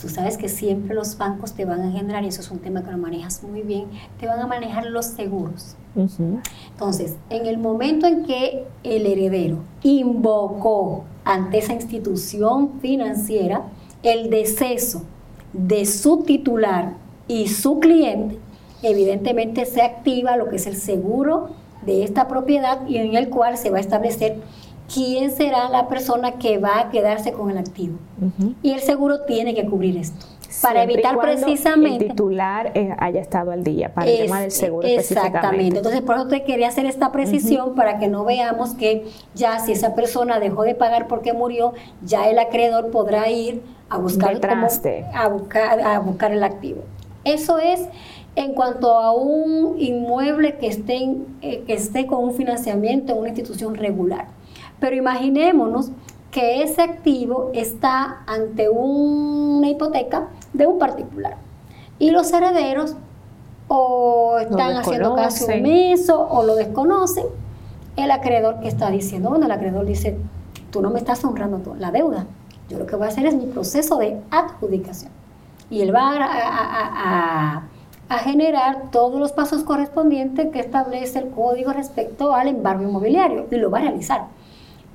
Tú 0.00 0.08
sabes 0.10 0.36
que 0.36 0.48
siempre 0.48 0.94
los 0.94 1.16
bancos 1.16 1.54
te 1.54 1.64
van 1.64 1.80
a 1.80 1.90
generar, 1.90 2.24
y 2.24 2.28
eso 2.28 2.42
es 2.42 2.50
un 2.50 2.58
tema 2.58 2.84
que 2.84 2.90
lo 2.90 2.98
manejas 2.98 3.42
muy 3.42 3.62
bien, 3.62 3.86
te 4.20 4.26
van 4.26 4.40
a 4.40 4.46
manejar 4.46 4.86
los 4.86 5.06
seguros. 5.06 5.74
Entonces, 5.94 7.16
en 7.30 7.46
el 7.46 7.56
momento 7.56 8.06
en 8.06 8.24
que 8.24 8.66
el 8.84 9.06
heredero 9.06 9.60
invocó 9.82 11.04
ante 11.24 11.58
esa 11.58 11.72
institución 11.72 12.72
financiera 12.80 13.62
el 14.02 14.28
deceso 14.28 15.02
de 15.54 15.86
su 15.86 16.22
titular 16.24 16.94
y 17.26 17.48
su 17.48 17.80
cliente, 17.80 18.38
evidentemente 18.82 19.64
se 19.64 19.80
activa 19.80 20.36
lo 20.36 20.48
que 20.50 20.56
es 20.56 20.66
el 20.66 20.76
seguro 20.76 21.48
de 21.86 22.04
esta 22.04 22.28
propiedad 22.28 22.86
y 22.86 22.98
en 22.98 23.16
el 23.16 23.30
cual 23.30 23.56
se 23.56 23.70
va 23.70 23.78
a 23.78 23.80
establecer 23.80 24.36
quién 24.92 25.30
será 25.30 25.68
la 25.68 25.88
persona 25.88 26.32
que 26.32 26.58
va 26.58 26.80
a 26.80 26.90
quedarse 26.90 27.32
con 27.32 27.50
el 27.50 27.58
activo. 27.58 27.96
Y 28.62 28.72
el 28.72 28.80
seguro 28.80 29.22
tiene 29.22 29.54
que 29.54 29.66
cubrir 29.66 29.96
esto. 29.96 30.26
para 30.62 30.84
evitar 30.84 31.18
precisamente. 31.18 32.06
El 32.06 32.10
titular 32.10 32.72
eh, 32.74 32.94
haya 32.98 33.20
estado 33.20 33.50
al 33.50 33.62
día, 33.62 33.92
para 33.92 34.10
el 34.10 34.18
tema 34.18 34.40
del 34.40 34.50
seguro 34.50 34.86
Exactamente. 34.86 35.78
Entonces, 35.78 36.00
por 36.02 36.16
eso 36.16 36.28
te 36.28 36.44
quería 36.44 36.68
hacer 36.68 36.86
esta 36.86 37.12
precisión 37.12 37.74
para 37.74 37.98
que 37.98 38.08
no 38.08 38.24
veamos 38.24 38.74
que 38.74 39.06
ya 39.34 39.58
si 39.58 39.72
esa 39.72 39.94
persona 39.94 40.40
dejó 40.40 40.62
de 40.62 40.74
pagar 40.74 41.08
porque 41.08 41.32
murió, 41.32 41.74
ya 42.02 42.28
el 42.28 42.38
acreedor 42.38 42.90
podrá 42.90 43.28
ir 43.28 43.62
a 43.88 43.98
buscar, 43.98 44.30
a 45.14 45.28
buscar, 45.28 45.80
a 45.80 45.98
buscar 45.98 46.32
el 46.32 46.42
activo. 46.42 46.82
Eso 47.24 47.58
es 47.58 47.80
en 48.36 48.52
cuanto 48.52 48.92
a 48.92 49.12
un 49.12 49.80
inmueble 49.80 50.56
que 50.58 50.68
esté, 50.68 51.16
eh, 51.40 51.64
que 51.66 51.72
esté 51.72 52.06
con 52.06 52.22
un 52.22 52.34
financiamiento 52.34 53.12
en 53.12 53.18
una 53.18 53.28
institución 53.28 53.74
regular. 53.74 54.26
Pero 54.80 54.96
imaginémonos 54.96 55.90
que 56.30 56.62
ese 56.62 56.82
activo 56.82 57.50
está 57.54 58.22
ante 58.26 58.68
una 58.68 59.68
hipoteca 59.68 60.28
de 60.52 60.66
un 60.66 60.78
particular 60.78 61.38
y 61.98 62.10
los 62.10 62.32
herederos 62.32 62.94
o 63.68 64.38
están 64.38 64.76
haciendo 64.76 65.14
caso 65.16 65.46
omiso 65.46 66.28
o 66.28 66.44
lo 66.44 66.54
desconocen. 66.56 67.24
El 67.96 68.10
acreedor 68.10 68.60
que 68.60 68.68
está 68.68 68.90
diciendo, 68.90 69.30
bueno, 69.30 69.46
el 69.46 69.52
acreedor 69.52 69.86
dice, 69.86 70.18
tú 70.70 70.82
no 70.82 70.90
me 70.90 70.98
estás 70.98 71.24
honrando 71.24 71.74
la 71.78 71.90
deuda. 71.90 72.26
Yo 72.68 72.78
lo 72.78 72.86
que 72.86 72.96
voy 72.96 73.06
a 73.06 73.08
hacer 73.08 73.26
es 73.26 73.34
mi 73.34 73.46
proceso 73.46 73.96
de 73.96 74.20
adjudicación. 74.30 75.10
y 75.70 75.80
él 75.80 75.94
va 75.94 76.12
a, 76.16 77.62
a, 78.08 78.18
generar 78.18 78.90
todos 78.92 79.18
los 79.18 79.32
pasos 79.32 79.64
correspondientes 79.64 80.52
que 80.52 80.60
establece 80.60 81.18
el 81.18 81.30
código 81.30 81.72
respecto 81.72 82.34
al 82.34 82.48
embargo 82.48 82.84
inmobiliario 82.84 83.46
y 83.50 83.56
lo 83.56 83.70
va 83.70 83.78
a 83.78 83.82
realizar. 83.82 84.26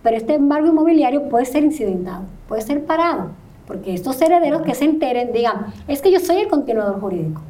Pero 0.04 0.18
este 0.18 0.36
embargo 0.36 0.68
inmobiliario 0.68 1.30
puede 1.30 1.46
ser 1.46 1.64
incidentado, 1.64 2.24
puede 2.48 2.62
ser 2.62 2.86
parado, 2.86 3.30
porque 3.68 3.94
estos 3.94 4.22
herederos 4.22 4.64
que 4.64 4.76
se 4.76 4.86
enteren 4.86 5.32
digan, 5.32 5.68
es 5.88 6.02
que 6.02 6.12
yo 6.12 6.20
soy 6.20 6.38
el 6.38 6.48
continuador 6.48 7.00
jurídico 7.00 7.42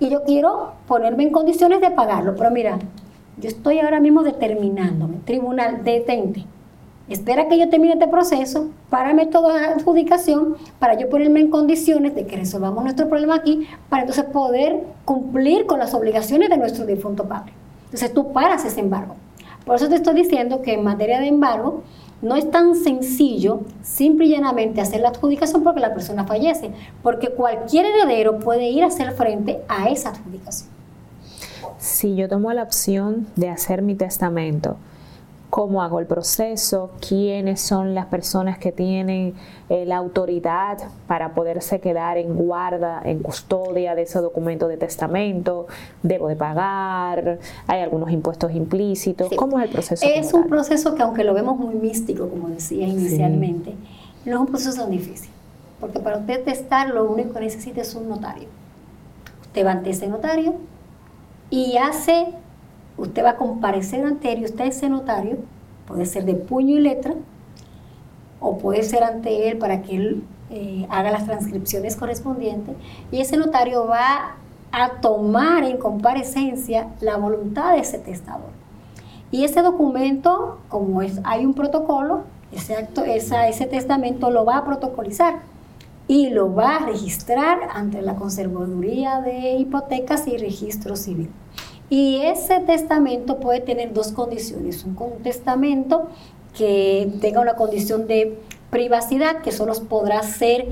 y 0.00 0.08
yo 0.08 0.24
quiero 0.24 0.72
ponerme 0.88 1.24
en 1.24 1.30
condiciones 1.30 1.80
de 1.80 1.90
pagarlo, 1.90 2.34
pero 2.36 2.50
mira, 2.50 2.78
yo 3.36 3.48
estoy 3.48 3.80
ahora 3.80 4.00
mismo 4.00 4.22
determinándome, 4.22 5.18
tribunal, 5.24 5.84
detente. 5.84 6.44
Espera 7.06 7.48
que 7.48 7.58
yo 7.58 7.68
termine 7.68 7.92
este 7.92 8.08
proceso, 8.08 8.68
párame 8.88 9.26
toda 9.26 9.72
adjudicación 9.72 10.56
para 10.78 10.98
yo 10.98 11.10
ponerme 11.10 11.40
en 11.40 11.50
condiciones 11.50 12.14
de 12.14 12.26
que 12.26 12.36
resolvamos 12.36 12.82
nuestro 12.82 13.10
problema 13.10 13.34
aquí, 13.34 13.66
para 13.90 14.04
entonces 14.04 14.24
poder 14.24 14.82
cumplir 15.04 15.66
con 15.66 15.78
las 15.78 15.92
obligaciones 15.92 16.48
de 16.48 16.56
nuestro 16.56 16.86
difunto 16.86 17.24
padre. 17.24 17.52
Entonces 17.84 18.14
tú 18.14 18.32
paras 18.32 18.64
ese 18.64 18.80
embargo. 18.80 19.16
Por 19.64 19.76
eso 19.76 19.88
te 19.88 19.94
estoy 19.94 20.14
diciendo 20.14 20.62
que 20.62 20.74
en 20.74 20.84
materia 20.84 21.20
de 21.20 21.28
embargo 21.28 21.82
no 22.22 22.36
es 22.36 22.50
tan 22.50 22.74
sencillo 22.74 23.60
simple 23.82 24.26
y 24.26 24.30
llanamente 24.30 24.80
hacer 24.80 25.00
la 25.00 25.10
adjudicación 25.10 25.62
porque 25.62 25.80
la 25.80 25.94
persona 25.94 26.24
fallece, 26.24 26.70
porque 27.02 27.30
cualquier 27.30 27.86
heredero 27.86 28.38
puede 28.38 28.68
ir 28.68 28.82
a 28.82 28.88
hacer 28.88 29.12
frente 29.12 29.60
a 29.68 29.88
esa 29.88 30.10
adjudicación. 30.10 30.70
Si 31.78 32.14
yo 32.14 32.28
tomo 32.28 32.52
la 32.52 32.62
opción 32.62 33.26
de 33.36 33.50
hacer 33.50 33.82
mi 33.82 33.94
testamento, 33.94 34.76
cómo 35.54 35.84
hago 35.84 36.00
el 36.00 36.06
proceso, 36.06 36.90
quiénes 36.98 37.60
son 37.60 37.94
las 37.94 38.06
personas 38.06 38.58
que 38.58 38.72
tienen 38.72 39.34
eh, 39.68 39.84
la 39.86 39.98
autoridad 39.98 40.78
para 41.06 41.32
poderse 41.32 41.78
quedar 41.78 42.18
en 42.18 42.34
guarda, 42.34 43.00
en 43.04 43.20
custodia 43.20 43.94
de 43.94 44.02
ese 44.02 44.18
documento 44.18 44.66
de 44.66 44.78
testamento, 44.78 45.68
debo 46.02 46.26
de 46.26 46.34
pagar, 46.34 47.38
hay 47.68 47.80
algunos 47.82 48.10
impuestos 48.10 48.50
implícitos, 48.50 49.30
¿cómo 49.36 49.60
es 49.60 49.66
el 49.66 49.70
proceso? 49.70 50.04
Es 50.04 50.34
un 50.34 50.48
proceso 50.48 50.96
que 50.96 51.02
aunque 51.04 51.22
lo 51.22 51.34
vemos 51.34 51.56
muy 51.56 51.76
místico, 51.76 52.28
como 52.28 52.48
decía 52.48 52.88
inicialmente, 52.88 53.76
no 54.24 54.34
es 54.34 54.40
un 54.40 54.46
proceso 54.46 54.82
tan 54.82 54.90
difícil, 54.90 55.30
porque 55.78 56.00
para 56.00 56.18
usted 56.18 56.42
testar 56.42 56.90
lo 56.90 57.08
único 57.08 57.32
que 57.32 57.38
necesita 57.38 57.80
es 57.80 57.94
un 57.94 58.08
notario. 58.08 58.48
Usted 59.42 59.64
va 59.64 59.70
ante 59.70 59.90
ese 59.90 60.08
notario, 60.08 60.56
y 61.48 61.76
hace, 61.76 62.26
usted 62.96 63.24
va 63.24 63.30
a 63.30 63.36
comparecer 63.36 64.04
ante 64.04 64.32
él 64.32 64.42
y 64.42 64.44
usted 64.44 64.66
ese 64.66 64.88
notario, 64.88 65.38
puede 65.86 66.06
ser 66.06 66.24
de 66.24 66.34
puño 66.34 66.76
y 66.76 66.80
letra, 66.80 67.14
o 68.40 68.58
puede 68.58 68.82
ser 68.82 69.02
ante 69.02 69.48
él 69.48 69.58
para 69.58 69.82
que 69.82 69.96
él 69.96 70.24
eh, 70.50 70.86
haga 70.90 71.10
las 71.10 71.24
transcripciones 71.24 71.96
correspondientes, 71.96 72.76
y 73.10 73.20
ese 73.20 73.36
notario 73.36 73.86
va 73.86 74.36
a 74.72 75.00
tomar 75.00 75.64
en 75.64 75.78
comparecencia 75.78 76.88
la 77.00 77.16
voluntad 77.16 77.72
de 77.72 77.80
ese 77.80 77.98
testador. 77.98 78.50
Y 79.30 79.44
ese 79.44 79.62
documento, 79.62 80.58
como 80.68 81.02
es, 81.02 81.20
hay 81.24 81.44
un 81.44 81.54
protocolo, 81.54 82.22
ese, 82.52 82.76
acto, 82.76 83.04
ese 83.04 83.66
testamento 83.66 84.30
lo 84.30 84.44
va 84.44 84.58
a 84.58 84.64
protocolizar 84.64 85.40
y 86.06 86.30
lo 86.30 86.54
va 86.54 86.76
a 86.76 86.86
registrar 86.86 87.58
ante 87.72 88.02
la 88.02 88.14
Conservaduría 88.14 89.20
de 89.20 89.54
Hipotecas 89.54 90.26
y 90.28 90.36
Registro 90.36 90.96
Civil. 90.96 91.30
Y 91.94 92.16
ese 92.22 92.58
testamento 92.58 93.38
puede 93.38 93.60
tener 93.60 93.92
dos 93.92 94.10
condiciones. 94.10 94.82
Un 94.82 95.22
testamento 95.22 96.08
que 96.58 97.08
tenga 97.20 97.40
una 97.40 97.54
condición 97.54 98.08
de 98.08 98.36
privacidad, 98.70 99.42
que 99.42 99.52
solo 99.52 99.74
podrá 99.88 100.24
ser 100.24 100.66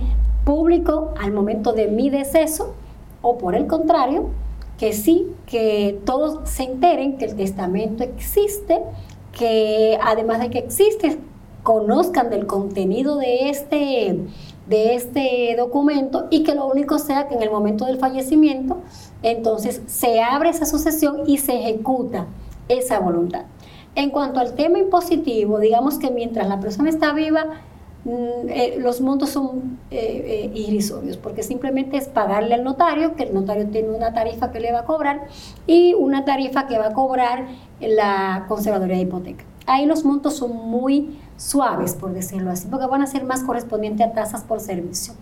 público 0.44 1.14
al 1.20 1.30
momento 1.30 1.74
de 1.74 1.86
mi 1.86 2.10
deceso, 2.10 2.74
o 3.20 3.38
por 3.38 3.54
el 3.54 3.68
contrario, 3.68 4.30
que 4.78 4.92
sí, 4.92 5.28
que 5.46 6.00
todos 6.04 6.40
se 6.48 6.64
enteren 6.64 7.18
que 7.18 7.26
el 7.26 7.36
testamento 7.36 8.02
existe, 8.02 8.80
que 9.30 10.00
además 10.02 10.40
de 10.40 10.50
que 10.50 10.58
existe, 10.58 11.18
conozcan 11.62 12.30
del 12.30 12.48
contenido 12.48 13.16
de 13.18 13.48
este, 13.48 14.18
de 14.66 14.94
este 14.96 15.54
documento 15.56 16.26
y 16.30 16.42
que 16.42 16.56
lo 16.56 16.66
único 16.66 16.98
sea 16.98 17.28
que 17.28 17.36
en 17.36 17.44
el 17.44 17.50
momento 17.52 17.84
del 17.84 17.98
fallecimiento 17.98 18.78
entonces 19.22 19.82
se 19.86 20.20
abre 20.20 20.50
esa 20.50 20.66
sucesión 20.66 21.22
y 21.26 21.38
se 21.38 21.54
ejecuta 21.54 22.26
esa 22.68 22.98
voluntad. 22.98 23.44
En 23.94 24.10
cuanto 24.10 24.40
al 24.40 24.54
tema 24.54 24.78
impositivo, 24.78 25.58
digamos 25.58 25.98
que 25.98 26.10
mientras 26.10 26.48
la 26.48 26.60
persona 26.60 26.88
está 26.88 27.12
viva, 27.12 27.44
mm, 28.04 28.48
eh, 28.48 28.76
los 28.78 29.00
montos 29.02 29.30
son 29.30 29.78
eh, 29.90 30.50
eh, 30.54 30.58
irrisorios, 30.58 31.18
porque 31.18 31.42
simplemente 31.42 31.98
es 31.98 32.08
pagarle 32.08 32.54
al 32.54 32.64
notario, 32.64 33.14
que 33.16 33.24
el 33.24 33.34
notario 33.34 33.66
tiene 33.68 33.90
una 33.90 34.14
tarifa 34.14 34.50
que 34.50 34.60
le 34.60 34.72
va 34.72 34.80
a 34.80 34.84
cobrar 34.84 35.26
y 35.66 35.92
una 35.94 36.24
tarifa 36.24 36.66
que 36.66 36.78
va 36.78 36.88
a 36.88 36.92
cobrar 36.94 37.46
la 37.80 38.46
conservaduría 38.48 38.96
de 38.96 39.02
hipoteca. 39.02 39.44
Ahí 39.66 39.86
los 39.86 40.04
montos 40.04 40.34
son 40.34 40.56
muy 40.56 41.18
suaves, 41.36 41.94
por 41.94 42.12
decirlo 42.12 42.50
así, 42.50 42.66
porque 42.68 42.86
van 42.86 43.02
a 43.02 43.06
ser 43.06 43.24
más 43.24 43.44
correspondientes 43.44 44.06
a 44.06 44.12
tasas 44.12 44.42
por 44.42 44.60
servicio. 44.60 45.14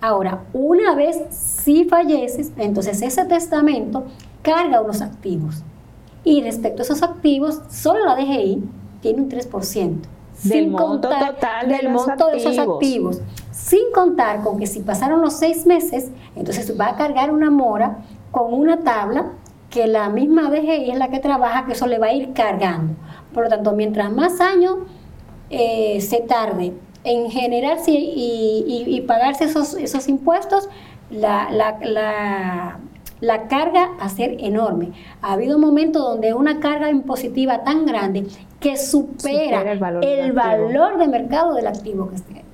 Ahora, 0.00 0.44
una 0.52 0.94
vez 0.94 1.16
si 1.30 1.84
falleces, 1.84 2.52
entonces 2.56 3.02
ese 3.02 3.24
testamento 3.24 4.04
carga 4.42 4.80
unos 4.80 5.02
activos. 5.02 5.62
Y 6.24 6.42
respecto 6.42 6.82
a 6.82 6.84
esos 6.84 7.02
activos, 7.02 7.62
solo 7.70 8.04
la 8.04 8.14
DGI 8.14 8.62
tiene 9.00 9.22
un 9.22 9.30
3%. 9.30 9.96
Del 10.44 10.68
monto 10.68 11.08
total 11.08 11.68
del 11.68 11.88
monto 11.88 12.28
de 12.28 12.36
esos 12.36 12.58
activos. 12.58 13.20
Sin 13.50 13.90
contar 13.92 14.42
con 14.42 14.58
que 14.58 14.68
si 14.68 14.80
pasaron 14.80 15.20
los 15.20 15.34
seis 15.34 15.66
meses, 15.66 16.10
entonces 16.36 16.78
va 16.78 16.90
a 16.90 16.96
cargar 16.96 17.32
una 17.32 17.50
mora 17.50 18.04
con 18.30 18.54
una 18.54 18.80
tabla 18.80 19.32
que 19.68 19.88
la 19.88 20.08
misma 20.10 20.48
DGI 20.48 20.92
es 20.92 20.98
la 20.98 21.08
que 21.08 21.18
trabaja, 21.18 21.66
que 21.66 21.72
eso 21.72 21.86
le 21.88 21.98
va 21.98 22.06
a 22.06 22.12
ir 22.12 22.32
cargando. 22.32 22.94
Por 23.34 23.44
lo 23.44 23.50
tanto, 23.50 23.72
mientras 23.72 24.12
más 24.12 24.40
años 24.40 24.76
eh, 25.50 26.00
se 26.00 26.20
tarde 26.20 26.74
en 27.08 27.30
generarse 27.30 27.92
y, 27.92 29.04
pagarse 29.06 29.44
esos, 29.44 29.74
esos 29.74 30.08
impuestos, 30.08 30.68
la, 31.10 31.50
la, 31.50 32.78
la, 33.20 33.48
carga 33.48 33.90
va 33.98 34.04
a 34.04 34.08
ser 34.10 34.36
enorme. 34.40 34.92
Ha 35.22 35.32
habido 35.32 35.58
momentos 35.58 36.02
donde 36.02 36.34
una 36.34 36.60
carga 36.60 36.90
impositiva 36.90 37.64
tan 37.64 37.86
grande 37.86 38.26
que 38.60 38.76
supera, 38.76 39.72
el, 39.72 39.78
valor, 40.32 40.98
de 40.98 41.08
mercado 41.08 41.54
del 41.54 41.66
activo 41.66 42.10
que 42.10 42.16
esté. 42.16 42.44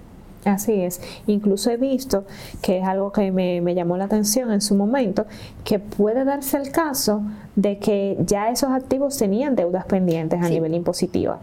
Así 0.44 0.82
es. 0.82 1.00
Incluso 1.26 1.70
he 1.70 1.78
visto, 1.78 2.24
que 2.62 2.78
es 2.78 2.84
algo 2.84 3.10
que 3.10 3.32
me, 3.32 3.74
llamó 3.74 3.96
la 3.96 4.04
atención 4.04 4.52
en 4.52 4.60
su 4.60 4.74
momento, 4.74 5.26
que 5.64 5.78
puede 5.78 6.24
darse 6.24 6.58
el 6.58 6.70
caso 6.70 7.22
de 7.56 7.78
que 7.78 8.18
ya 8.20 8.50
esos 8.50 8.70
activos 8.70 9.16
tenían 9.16 9.56
deudas 9.56 9.86
pendientes 9.86 10.40
a 10.42 10.48
nivel 10.48 10.74
impositiva. 10.74 11.40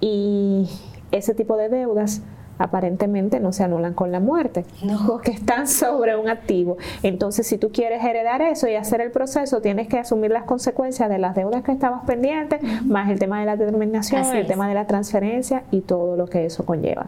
Y 0.00 0.68
ese 1.10 1.34
tipo 1.34 1.56
de 1.56 1.68
deudas 1.68 2.20
aparentemente 2.58 3.40
no 3.40 3.52
se 3.52 3.64
anulan 3.64 3.94
con 3.94 4.12
la 4.12 4.20
muerte, 4.20 4.64
porque 5.06 5.30
están 5.32 5.66
sobre 5.66 6.16
un 6.16 6.28
activo. 6.28 6.76
Entonces, 7.02 7.46
si 7.46 7.58
tú 7.58 7.70
quieres 7.70 8.04
heredar 8.04 8.42
eso 8.42 8.68
y 8.68 8.74
hacer 8.74 9.00
el 9.00 9.10
proceso, 9.10 9.60
tienes 9.60 9.88
que 9.88 9.98
asumir 9.98 10.30
las 10.30 10.44
consecuencias 10.44 11.08
de 11.08 11.18
las 11.18 11.34
deudas 11.34 11.62
que 11.62 11.72
estabas 11.72 12.04
pendientes, 12.04 12.60
más 12.84 13.10
el 13.10 13.18
tema 13.18 13.40
de 13.40 13.46
la 13.46 13.56
determinación, 13.56 14.24
el 14.36 14.46
tema 14.46 14.68
de 14.68 14.74
la 14.74 14.86
transferencia 14.86 15.64
y 15.70 15.80
todo 15.80 16.16
lo 16.16 16.26
que 16.26 16.46
eso 16.46 16.64
conlleva. 16.64 17.06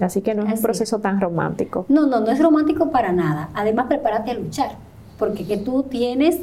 Así 0.00 0.22
que 0.22 0.34
no 0.34 0.44
es 0.44 0.52
un 0.54 0.62
proceso 0.62 1.00
tan 1.00 1.20
romántico. 1.20 1.84
No, 1.88 2.06
no, 2.06 2.20
no 2.20 2.30
es 2.30 2.40
romántico 2.40 2.90
para 2.90 3.12
nada. 3.12 3.50
Además, 3.54 3.86
prepárate 3.88 4.30
a 4.30 4.34
luchar, 4.34 4.72
porque 5.18 5.44
que 5.46 5.56
tú 5.56 5.82
tienes 5.84 6.38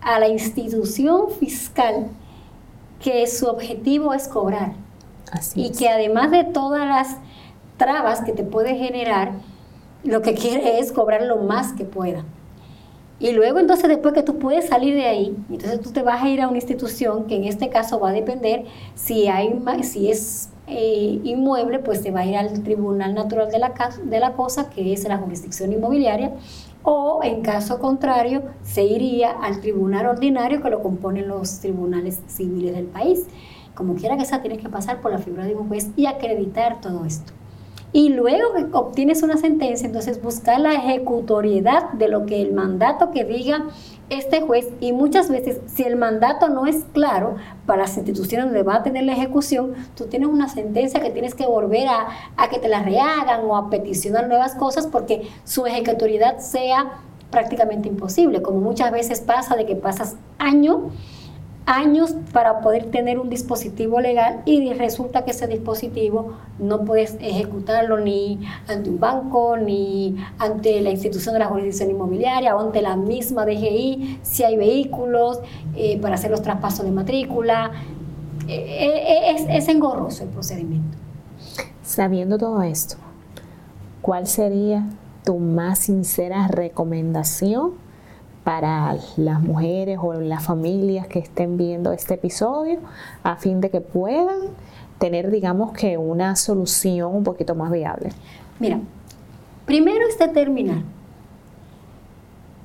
a 0.00 0.18
la 0.18 0.28
institución 0.28 1.30
fiscal 1.30 2.06
que 3.02 3.26
su 3.26 3.46
objetivo 3.46 4.14
es 4.14 4.28
cobrar. 4.28 4.72
y 5.54 5.72
que 5.72 5.88
además 5.88 6.30
de 6.30 6.44
todas 6.44 6.86
las 6.86 7.16
trabas 7.82 8.20
que 8.20 8.32
te 8.32 8.44
puede 8.44 8.76
generar, 8.76 9.32
lo 10.04 10.22
que 10.22 10.34
quiere 10.34 10.78
es 10.78 10.92
cobrar 10.92 11.22
lo 11.22 11.38
más 11.38 11.72
que 11.72 11.84
pueda. 11.84 12.24
Y 13.18 13.32
luego 13.32 13.58
entonces 13.58 13.88
después 13.88 14.14
que 14.14 14.22
tú 14.22 14.38
puedes 14.38 14.68
salir 14.68 14.94
de 14.94 15.06
ahí, 15.06 15.36
entonces 15.50 15.80
tú 15.80 15.90
te 15.90 16.02
vas 16.02 16.22
a 16.22 16.28
ir 16.28 16.40
a 16.40 16.48
una 16.48 16.58
institución 16.58 17.26
que 17.26 17.36
en 17.36 17.44
este 17.44 17.70
caso 17.70 17.98
va 17.98 18.10
a 18.10 18.12
depender 18.12 18.64
si, 18.94 19.26
hay, 19.26 19.60
si 19.82 20.10
es 20.10 20.50
eh, 20.68 21.20
inmueble, 21.24 21.80
pues 21.80 22.02
te 22.02 22.12
va 22.12 22.20
a 22.20 22.26
ir 22.26 22.36
al 22.36 22.62
Tribunal 22.62 23.14
Natural 23.14 23.50
de 23.50 23.58
la, 23.58 23.72
de 24.04 24.20
la 24.20 24.32
Cosa, 24.32 24.70
que 24.70 24.92
es 24.92 25.04
la 25.04 25.18
jurisdicción 25.18 25.72
inmobiliaria, 25.72 26.32
o 26.84 27.20
en 27.22 27.42
caso 27.42 27.80
contrario 27.80 28.42
se 28.62 28.84
iría 28.84 29.30
al 29.30 29.60
Tribunal 29.60 30.06
Ordinario 30.06 30.62
que 30.62 30.70
lo 30.70 30.82
componen 30.82 31.28
los 31.28 31.58
tribunales 31.60 32.20
civiles 32.28 32.74
del 32.74 32.86
país. 32.86 33.26
Como 33.74 33.94
quiera 33.94 34.16
que 34.16 34.24
sea, 34.24 34.40
tienes 34.40 34.60
que 34.60 34.68
pasar 34.68 35.00
por 35.00 35.10
la 35.10 35.18
figura 35.18 35.44
de 35.44 35.54
un 35.54 35.68
juez 35.68 35.90
y 35.96 36.06
acreditar 36.06 36.80
todo 36.80 37.04
esto. 37.04 37.32
Y 37.92 38.08
luego 38.08 38.54
que 38.54 38.66
obtienes 38.72 39.22
una 39.22 39.36
sentencia, 39.36 39.86
entonces 39.86 40.22
buscar 40.22 40.58
la 40.60 40.72
ejecutoriedad 40.72 41.92
de 41.92 42.08
lo 42.08 42.24
que 42.24 42.40
el 42.40 42.52
mandato 42.52 43.10
que 43.10 43.24
diga 43.24 43.66
este 44.08 44.40
juez 44.40 44.68
y 44.80 44.92
muchas 44.92 45.30
veces 45.30 45.60
si 45.66 45.84
el 45.84 45.96
mandato 45.96 46.48
no 46.48 46.66
es 46.66 46.84
claro 46.92 47.36
para 47.66 47.82
las 47.82 47.96
instituciones 47.96 48.46
donde 48.46 48.62
va 48.62 48.76
a 48.76 48.82
tener 48.82 49.04
la 49.04 49.12
ejecución, 49.12 49.74
tú 49.94 50.06
tienes 50.06 50.28
una 50.28 50.48
sentencia 50.48 51.00
que 51.00 51.10
tienes 51.10 51.34
que 51.34 51.46
volver 51.46 51.88
a, 51.88 52.08
a 52.36 52.48
que 52.48 52.58
te 52.58 52.68
la 52.68 52.82
rehagan 52.82 53.42
o 53.44 53.56
a 53.56 53.70
peticionar 53.70 54.28
nuevas 54.28 54.54
cosas 54.54 54.86
porque 54.86 55.28
su 55.44 55.66
ejecutoriedad 55.66 56.38
sea 56.38 57.00
prácticamente 57.30 57.88
imposible, 57.88 58.42
como 58.42 58.60
muchas 58.60 58.92
veces 58.92 59.20
pasa 59.20 59.56
de 59.56 59.66
que 59.66 59.76
pasas 59.76 60.16
año 60.38 60.90
años 61.66 62.14
para 62.32 62.60
poder 62.60 62.90
tener 62.90 63.18
un 63.18 63.30
dispositivo 63.30 64.00
legal 64.00 64.42
y 64.44 64.72
resulta 64.72 65.24
que 65.24 65.30
ese 65.30 65.46
dispositivo 65.46 66.32
no 66.58 66.84
puedes 66.84 67.16
ejecutarlo 67.20 67.98
ni 67.98 68.40
ante 68.66 68.90
un 68.90 68.98
banco, 68.98 69.56
ni 69.56 70.16
ante 70.38 70.80
la 70.80 70.90
institución 70.90 71.34
de 71.34 71.38
la 71.38 71.46
jurisdicción 71.46 71.90
inmobiliaria 71.90 72.56
o 72.56 72.60
ante 72.60 72.82
la 72.82 72.96
misma 72.96 73.44
DGI, 73.44 74.20
si 74.22 74.44
hay 74.44 74.56
vehículos 74.56 75.40
eh, 75.76 76.00
para 76.00 76.16
hacer 76.16 76.30
los 76.30 76.42
traspasos 76.42 76.84
de 76.84 76.90
matrícula. 76.90 77.70
Eh, 78.48 78.54
eh, 78.56 79.30
es, 79.36 79.46
es 79.48 79.68
engorroso 79.68 80.24
el 80.24 80.30
procedimiento. 80.30 80.98
Sabiendo 81.82 82.38
todo 82.38 82.62
esto, 82.62 82.96
¿cuál 84.00 84.26
sería 84.26 84.84
tu 85.24 85.38
más 85.38 85.78
sincera 85.80 86.48
recomendación 86.48 87.81
para 88.44 88.96
las 89.16 89.40
mujeres 89.40 89.98
o 90.02 90.14
las 90.14 90.44
familias 90.44 91.06
que 91.06 91.20
estén 91.20 91.56
viendo 91.56 91.92
este 91.92 92.14
episodio 92.14 92.80
a 93.22 93.36
fin 93.36 93.60
de 93.60 93.70
que 93.70 93.80
puedan 93.80 94.38
tener, 94.98 95.30
digamos 95.30 95.72
que, 95.72 95.96
una 95.98 96.36
solución 96.36 97.14
un 97.14 97.24
poquito 97.24 97.54
más 97.54 97.70
viable? 97.70 98.10
Mira, 98.58 98.80
primero 99.66 100.06
es 100.08 100.18
determinar 100.18 100.82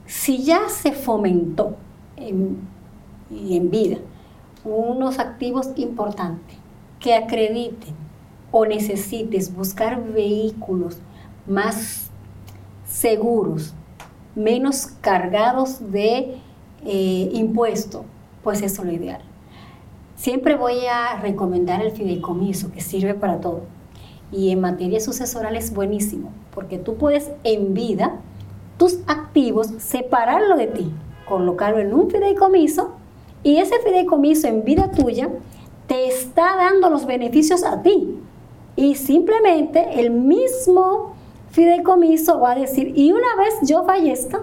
si 0.05 0.43
ya 0.43 0.69
se 0.69 0.93
fomentó 0.93 1.75
en, 2.15 2.57
en 3.29 3.69
vida 3.69 3.97
unos 4.63 5.19
activos 5.19 5.69
importantes 5.75 6.57
que 6.99 7.13
acrediten 7.13 7.93
o 8.51 8.65
necesites 8.65 9.53
buscar 9.53 10.01
vehículos 10.01 10.97
más 11.45 12.09
seguros 12.85 13.73
menos 14.37 14.87
cargados 15.01 15.91
de 15.91 16.37
eh, 16.85 17.29
impuesto, 17.33 18.05
pues 18.43 18.61
eso 18.61 18.83
es 18.83 18.87
lo 18.87 18.93
ideal. 18.93 19.21
Siempre 20.15 20.55
voy 20.55 20.85
a 20.85 21.19
recomendar 21.19 21.81
el 21.81 21.91
fideicomiso, 21.91 22.71
que 22.71 22.81
sirve 22.81 23.13
para 23.13 23.41
todo. 23.41 23.63
Y 24.31 24.51
en 24.51 24.61
materia 24.61 24.99
sucesoral 24.99 25.55
es 25.55 25.73
buenísimo, 25.73 26.31
porque 26.53 26.77
tú 26.77 26.95
puedes 26.95 27.31
en 27.43 27.73
vida 27.73 28.19
tus 28.77 28.99
activos 29.07 29.67
separarlo 29.79 30.55
de 30.55 30.67
ti, 30.67 30.91
colocarlo 31.27 31.79
en 31.79 31.93
un 31.93 32.09
fideicomiso 32.09 32.91
y 33.43 33.57
ese 33.57 33.79
fideicomiso 33.79 34.47
en 34.47 34.63
vida 34.63 34.91
tuya 34.91 35.29
te 35.87 36.07
está 36.07 36.55
dando 36.57 36.89
los 36.89 37.05
beneficios 37.05 37.63
a 37.63 37.81
ti. 37.81 38.19
Y 38.75 38.95
simplemente 38.95 39.99
el 39.99 40.11
mismo 40.11 41.16
fideicomiso 41.57 42.39
va 42.39 42.51
a 42.51 42.55
decir, 42.55 42.93
y 42.95 43.11
una 43.11 43.35
vez 43.35 43.55
yo 43.63 43.83
fallezca, 43.83 44.41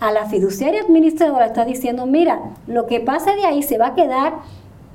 a 0.00 0.12
la 0.12 0.26
fiduciaria 0.26 0.82
administradora 0.82 1.46
está 1.46 1.64
diciendo, 1.64 2.04
mira, 2.04 2.52
lo 2.66 2.86
que 2.86 3.00
pase 3.00 3.34
de 3.34 3.46
ahí 3.46 3.62
se 3.62 3.78
va 3.78 3.88
a 3.88 3.94
quedar 3.94 4.34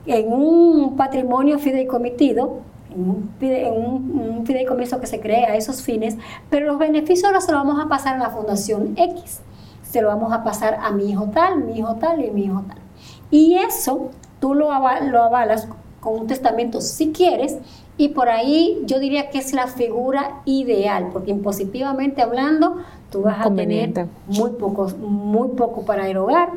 en 0.06 0.32
un 0.32 0.96
patrimonio 0.96 1.58
fideicomitido, 1.58 2.60
en 2.92 3.74
un, 3.74 4.44
fideicomiso 4.46 5.00
que 5.00 5.08
se 5.08 5.20
cree 5.20 5.46
a 5.46 5.56
esos 5.56 5.82
fines, 5.82 6.16
pero 6.52 6.68
los 6.68 6.78
beneficios 6.78 7.26
ahora 7.26 7.42
se 7.42 7.52
los 7.52 7.64
vamos 7.64 7.84
a 7.84 7.90
pasar 7.90 8.16
a 8.16 8.20
la 8.20 8.30
Fundación 8.30 8.94
X, 8.96 9.42
se 9.82 10.00
lo 10.04 10.10
vamos 10.10 10.32
a 10.32 10.44
pasar 10.44 10.78
a 10.80 10.92
mi 10.92 11.10
hijo 11.10 11.32
tal, 11.34 11.64
mi 11.64 11.80
hijo 11.80 11.96
tal 11.96 12.24
y 12.24 12.30
mi 12.30 12.44
hijo 12.46 12.64
tal. 12.68 12.78
Y 13.32 13.56
eso 13.56 14.12
tú 14.40 14.54
lo, 14.54 14.70
lo 15.10 15.24
avalas 15.24 15.68
con 16.02 16.20
un 16.20 16.28
testamento 16.28 16.82
si 16.82 17.12
quieres, 17.12 17.58
y 17.98 18.10
por 18.10 18.30
ahí 18.30 18.82
yo 18.86 19.00
diría 19.00 19.30
que 19.30 19.38
es 19.38 19.54
la 19.54 19.68
figura 19.68 20.42
ideal, 20.46 21.10
porque 21.12 21.32
impositivamente 21.32 22.22
hablando, 22.22 22.78
tú 23.12 23.22
vas 23.22 23.46
a 23.46 23.54
tener 23.54 24.08
muy 24.28 24.52
poco, 24.52 24.90
muy 24.98 25.50
poco 25.50 25.84
para 25.84 26.08
erogar, 26.08 26.50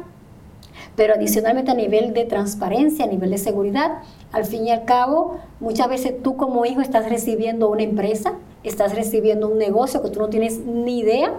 pero 0.96 1.14
adicionalmente 1.14 1.70
a 1.70 1.74
nivel 1.74 2.14
de 2.14 2.24
transparencia, 2.24 3.04
a 3.04 3.08
nivel 3.08 3.30
de 3.30 3.38
seguridad, 3.38 3.98
al 4.32 4.44
fin 4.44 4.66
y 4.66 4.70
al 4.70 4.84
cabo, 4.84 5.38
muchas 5.60 5.88
veces 5.88 6.22
tú 6.22 6.36
como 6.36 6.64
hijo 6.66 6.80
estás 6.80 7.08
recibiendo 7.08 7.68
una 7.68 7.82
empresa, 7.82 8.34
estás 8.62 8.94
recibiendo 8.94 9.48
un 9.48 9.58
negocio 9.58 10.02
que 10.02 10.10
tú 10.10 10.20
no 10.20 10.28
tienes 10.28 10.60
ni 10.60 11.00
idea 11.00 11.32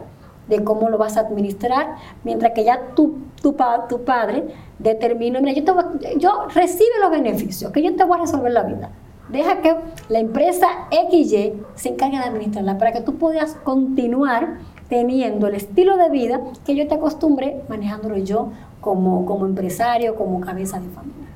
de 0.47 0.63
cómo 0.63 0.89
lo 0.89 0.97
vas 0.97 1.17
a 1.17 1.21
administrar, 1.21 1.95
mientras 2.23 2.51
que 2.51 2.63
ya 2.63 2.93
tu, 2.95 3.17
tu, 3.41 3.55
tu 3.89 4.03
padre 4.03 4.43
determina, 4.77 5.41
mira, 5.41 5.53
yo, 5.53 5.63
te 5.63 6.19
yo 6.19 6.47
recibe 6.53 6.91
los 7.01 7.09
beneficios, 7.09 7.71
que 7.71 7.81
yo 7.81 7.95
te 7.95 8.03
voy 8.03 8.17
a 8.17 8.21
resolver 8.21 8.51
la 8.51 8.63
vida 8.63 8.91
Deja 9.35 9.59
que 9.59 9.75
la 10.07 10.19
empresa 10.19 10.87
XY 10.91 11.61
se 11.75 11.89
encargue 11.89 12.17
de 12.17 12.23
administrarla 12.23 12.77
para 12.77 12.93
que 12.93 13.01
tú 13.01 13.15
puedas 13.15 13.55
continuar 13.65 14.59
teniendo 14.87 15.47
el 15.47 15.55
estilo 15.55 15.97
de 15.97 16.09
vida 16.09 16.39
que 16.65 16.73
yo 16.73 16.87
te 16.87 16.95
acostumbré 16.95 17.61
manejándolo 17.67 18.15
yo 18.15 18.51
como, 18.79 19.25
como 19.25 19.45
empresario, 19.45 20.15
como 20.15 20.39
cabeza 20.39 20.79
de 20.79 20.87
familia. 20.87 21.27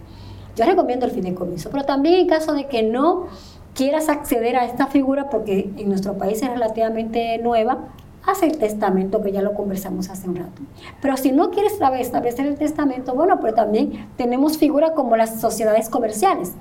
Yo 0.56 0.64
recomiendo 0.64 1.08
el 1.08 1.12
fideicomiso, 1.12 1.72
pero 1.72 1.84
también 1.84 2.22
en 2.22 2.28
caso 2.28 2.54
de 2.54 2.68
que 2.68 2.84
no 2.84 3.26
quieras 3.74 4.08
acceder 4.08 4.56
a 4.56 4.64
esta 4.64 4.88
figura 4.88 5.30
porque 5.30 5.70
en 5.76 5.90
nuestro 5.90 6.18
país 6.18 6.42
es 6.42 6.50
relativamente 6.50 7.38
nueva, 7.40 7.90
haz 8.26 8.44
el 8.44 8.58
testamento, 8.58 9.22
que 9.22 9.34
ya 9.34 9.42
lo 9.42 9.56
conversamos 9.56 10.10
hace 10.10 10.30
un 10.30 10.38
rato. 10.38 10.62
Pero 11.02 11.18
si 11.18 11.34
no 11.34 11.52
quieres 11.52 11.74
establecer 12.00 12.46
el 12.46 12.58
testamento, 12.58 13.14
bueno, 13.14 13.42
pues 13.42 13.56
también 13.56 14.08
tenemos 14.16 14.58
figuras 14.58 14.92
como 14.92 15.18
las 15.18 15.42
sociedades 15.42 15.90
comerciales 15.90 16.54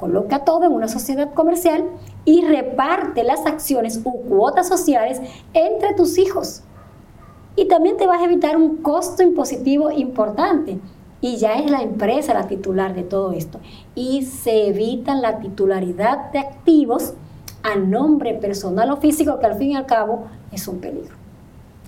coloca 0.00 0.44
todo 0.44 0.64
en 0.64 0.72
una 0.72 0.88
sociedad 0.88 1.32
comercial 1.34 1.84
y 2.24 2.44
reparte 2.44 3.22
las 3.22 3.44
acciones 3.46 4.00
u 4.02 4.22
cuotas 4.22 4.66
sociales 4.66 5.20
entre 5.52 5.94
tus 5.94 6.16
hijos. 6.16 6.62
Y 7.54 7.66
también 7.66 7.98
te 7.98 8.06
vas 8.06 8.22
a 8.22 8.24
evitar 8.24 8.56
un 8.56 8.78
costo 8.78 9.22
impositivo 9.22 9.90
importante. 9.90 10.78
Y 11.20 11.36
ya 11.36 11.54
es 11.56 11.70
la 11.70 11.82
empresa 11.82 12.32
la 12.32 12.46
titular 12.46 12.94
de 12.94 13.02
todo 13.02 13.32
esto. 13.32 13.60
Y 13.94 14.22
se 14.24 14.68
evita 14.68 15.14
la 15.14 15.38
titularidad 15.38 16.32
de 16.32 16.38
activos 16.38 17.12
a 17.62 17.76
nombre 17.76 18.32
personal 18.34 18.90
o 18.90 18.96
físico, 18.96 19.38
que 19.38 19.46
al 19.46 19.56
fin 19.56 19.72
y 19.72 19.76
al 19.76 19.84
cabo 19.84 20.24
es 20.50 20.66
un 20.66 20.78
peligro. 20.78 21.19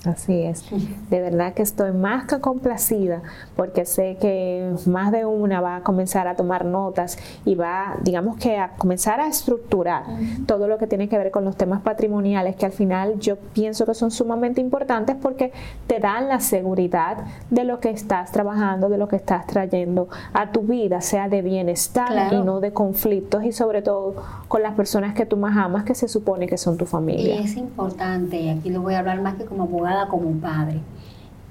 Así 0.04 0.42
es. 0.42 0.64
De 1.10 1.20
verdad 1.20 1.54
que 1.54 1.62
estoy 1.62 1.92
más 1.92 2.26
que 2.26 2.40
complacida 2.40 3.22
porque 3.56 3.84
sé 3.84 4.16
que 4.20 4.74
más 4.86 5.12
de 5.12 5.24
una 5.24 5.60
va 5.60 5.76
a 5.76 5.82
comenzar 5.82 6.26
a 6.26 6.34
tomar 6.34 6.64
notas 6.64 7.18
y 7.44 7.54
va, 7.54 7.96
digamos 8.02 8.36
que 8.36 8.58
a 8.58 8.70
comenzar 8.70 9.20
a 9.20 9.28
estructurar 9.28 10.04
todo 10.46 10.66
lo 10.66 10.78
que 10.78 10.86
tiene 10.86 11.08
que 11.08 11.18
ver 11.18 11.30
con 11.30 11.44
los 11.44 11.56
temas 11.56 11.82
patrimoniales 11.82 12.56
que 12.56 12.66
al 12.66 12.72
final 12.72 13.18
yo 13.20 13.36
pienso 13.36 13.86
que 13.86 13.94
son 13.94 14.10
sumamente 14.10 14.60
importantes 14.60 15.16
porque 15.20 15.52
te 15.86 16.00
dan 16.00 16.28
la 16.28 16.40
seguridad 16.40 17.18
de 17.50 17.64
lo 17.64 17.78
que 17.78 17.90
estás 17.90 18.32
trabajando, 18.32 18.88
de 18.88 18.98
lo 18.98 19.06
que 19.06 19.16
estás 19.16 19.46
trayendo 19.46 20.08
a 20.32 20.50
tu 20.50 20.62
vida, 20.62 21.00
sea 21.00 21.28
de 21.28 21.42
bienestar 21.42 22.32
y 22.32 22.42
no 22.42 22.60
de 22.60 22.72
conflictos 22.72 23.44
y 23.44 23.52
sobre 23.52 23.82
todo 23.82 24.16
con 24.48 24.62
las 24.62 24.74
personas 24.74 25.14
que 25.14 25.26
tú 25.26 25.36
más 25.36 25.56
amas 25.56 25.84
que 25.84 25.94
se 25.94 26.08
supone 26.08 26.46
que 26.46 26.58
son 26.58 26.76
tu 26.76 26.86
familia. 26.86 27.36
Y 27.36 27.44
es 27.44 27.56
importante, 27.56 28.40
y 28.40 28.48
aquí 28.48 28.70
lo 28.70 28.82
voy 28.82 28.94
a 28.94 28.98
hablar 28.98 29.20
más 29.22 29.34
que 29.36 29.44
como 29.44 29.64
abogada, 29.64 29.91
como 30.08 30.28
un 30.28 30.40
padre. 30.40 30.80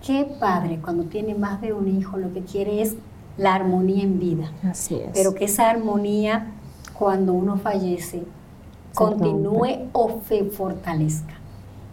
¿Qué 0.06 0.26
padre 0.40 0.80
cuando 0.82 1.04
tiene 1.04 1.36
más 1.36 1.62
de 1.62 1.74
un 1.74 1.88
hijo 1.88 2.18
lo 2.18 2.34
que 2.34 2.42
quiere 2.42 2.82
es 2.82 2.96
la 3.38 3.54
armonía 3.54 4.04
en 4.04 4.20
vida? 4.20 4.52
Así 4.64 4.96
es. 4.96 5.10
Pero 5.14 5.36
que 5.36 5.46
esa 5.46 5.70
armonía 5.70 6.52
cuando 6.98 7.34
uno 7.34 7.58
fallece 7.58 8.24
continúe 8.94 9.90
o 9.94 10.20
se 10.28 10.44
fortalezca. 10.46 11.34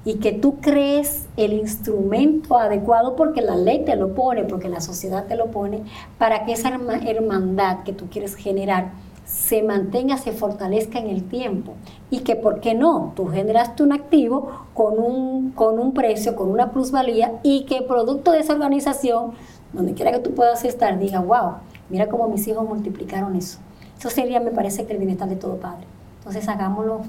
Y 0.04 0.14
que 0.14 0.32
tú 0.32 0.56
crees 0.60 1.26
el 1.36 1.52
instrumento 1.52 2.56
adecuado 2.56 3.14
porque 3.14 3.42
la 3.42 3.56
ley 3.56 3.84
te 3.84 3.94
lo 3.94 4.14
pone, 4.14 4.44
porque 4.44 4.68
la 4.68 4.80
sociedad 4.80 5.26
te 5.26 5.36
lo 5.36 5.50
pone, 5.50 5.82
para 6.16 6.44
que 6.44 6.52
esa 6.52 6.70
hermandad 7.04 7.82
que 7.82 7.92
tú 7.92 8.06
quieres 8.08 8.34
generar 8.34 8.92
se 9.28 9.62
mantenga, 9.62 10.16
se 10.16 10.32
fortalezca 10.32 10.98
en 10.98 11.08
el 11.08 11.22
tiempo 11.22 11.74
y 12.08 12.20
que, 12.20 12.34
¿por 12.34 12.60
qué 12.60 12.74
no? 12.74 13.12
Tú 13.14 13.26
generaste 13.26 13.82
un 13.82 13.92
activo 13.92 14.50
con 14.72 14.98
un, 14.98 15.50
con 15.50 15.78
un 15.78 15.92
precio, 15.92 16.34
con 16.34 16.50
una 16.50 16.72
plusvalía 16.72 17.38
y 17.42 17.66
que 17.66 17.82
producto 17.82 18.32
de 18.32 18.38
esa 18.38 18.54
organización, 18.54 19.32
donde 19.74 19.92
quiera 19.92 20.12
que 20.12 20.20
tú 20.20 20.32
puedas 20.32 20.64
estar, 20.64 20.98
diga, 20.98 21.20
wow, 21.20 21.56
mira 21.90 22.08
cómo 22.08 22.26
mis 22.28 22.48
hijos 22.48 22.66
multiplicaron 22.66 23.36
eso. 23.36 23.58
Eso 23.98 24.08
sería, 24.08 24.40
me 24.40 24.50
parece, 24.50 24.86
que 24.86 24.94
el 24.94 24.98
bienestar 24.98 25.28
de 25.28 25.36
todo 25.36 25.56
padre. 25.56 25.86
Entonces 26.20 26.48
hagámoslo, 26.48 27.02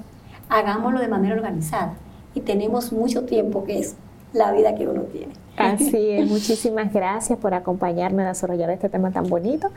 hagámoslo 0.50 1.00
de 1.00 1.08
manera 1.08 1.34
organizada 1.34 1.94
y 2.34 2.40
tenemos 2.40 2.92
mucho 2.92 3.24
tiempo 3.24 3.64
que 3.64 3.78
es 3.78 3.96
la 4.32 4.52
vida 4.52 4.74
que 4.74 4.86
uno 4.86 5.02
tiene. 5.02 5.32
Así 5.56 6.10
es, 6.10 6.26
muchísimas 6.26 6.92
gracias 6.92 7.38
por 7.38 7.52
acompañarme 7.52 8.22
a 8.24 8.28
desarrollar 8.28 8.70
este 8.70 8.88
tema 8.88 9.10
tan 9.10 9.28
bonito. 9.28 9.68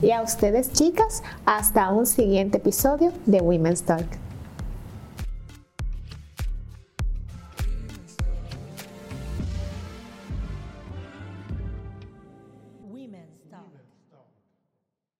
Y 0.00 0.10
a 0.10 0.22
ustedes, 0.22 0.72
chicas, 0.72 1.22
hasta 1.44 1.90
un 1.90 2.06
siguiente 2.06 2.58
episodio 2.58 3.12
de 3.26 3.40
Women's 3.40 3.82
Talk. 3.82 4.06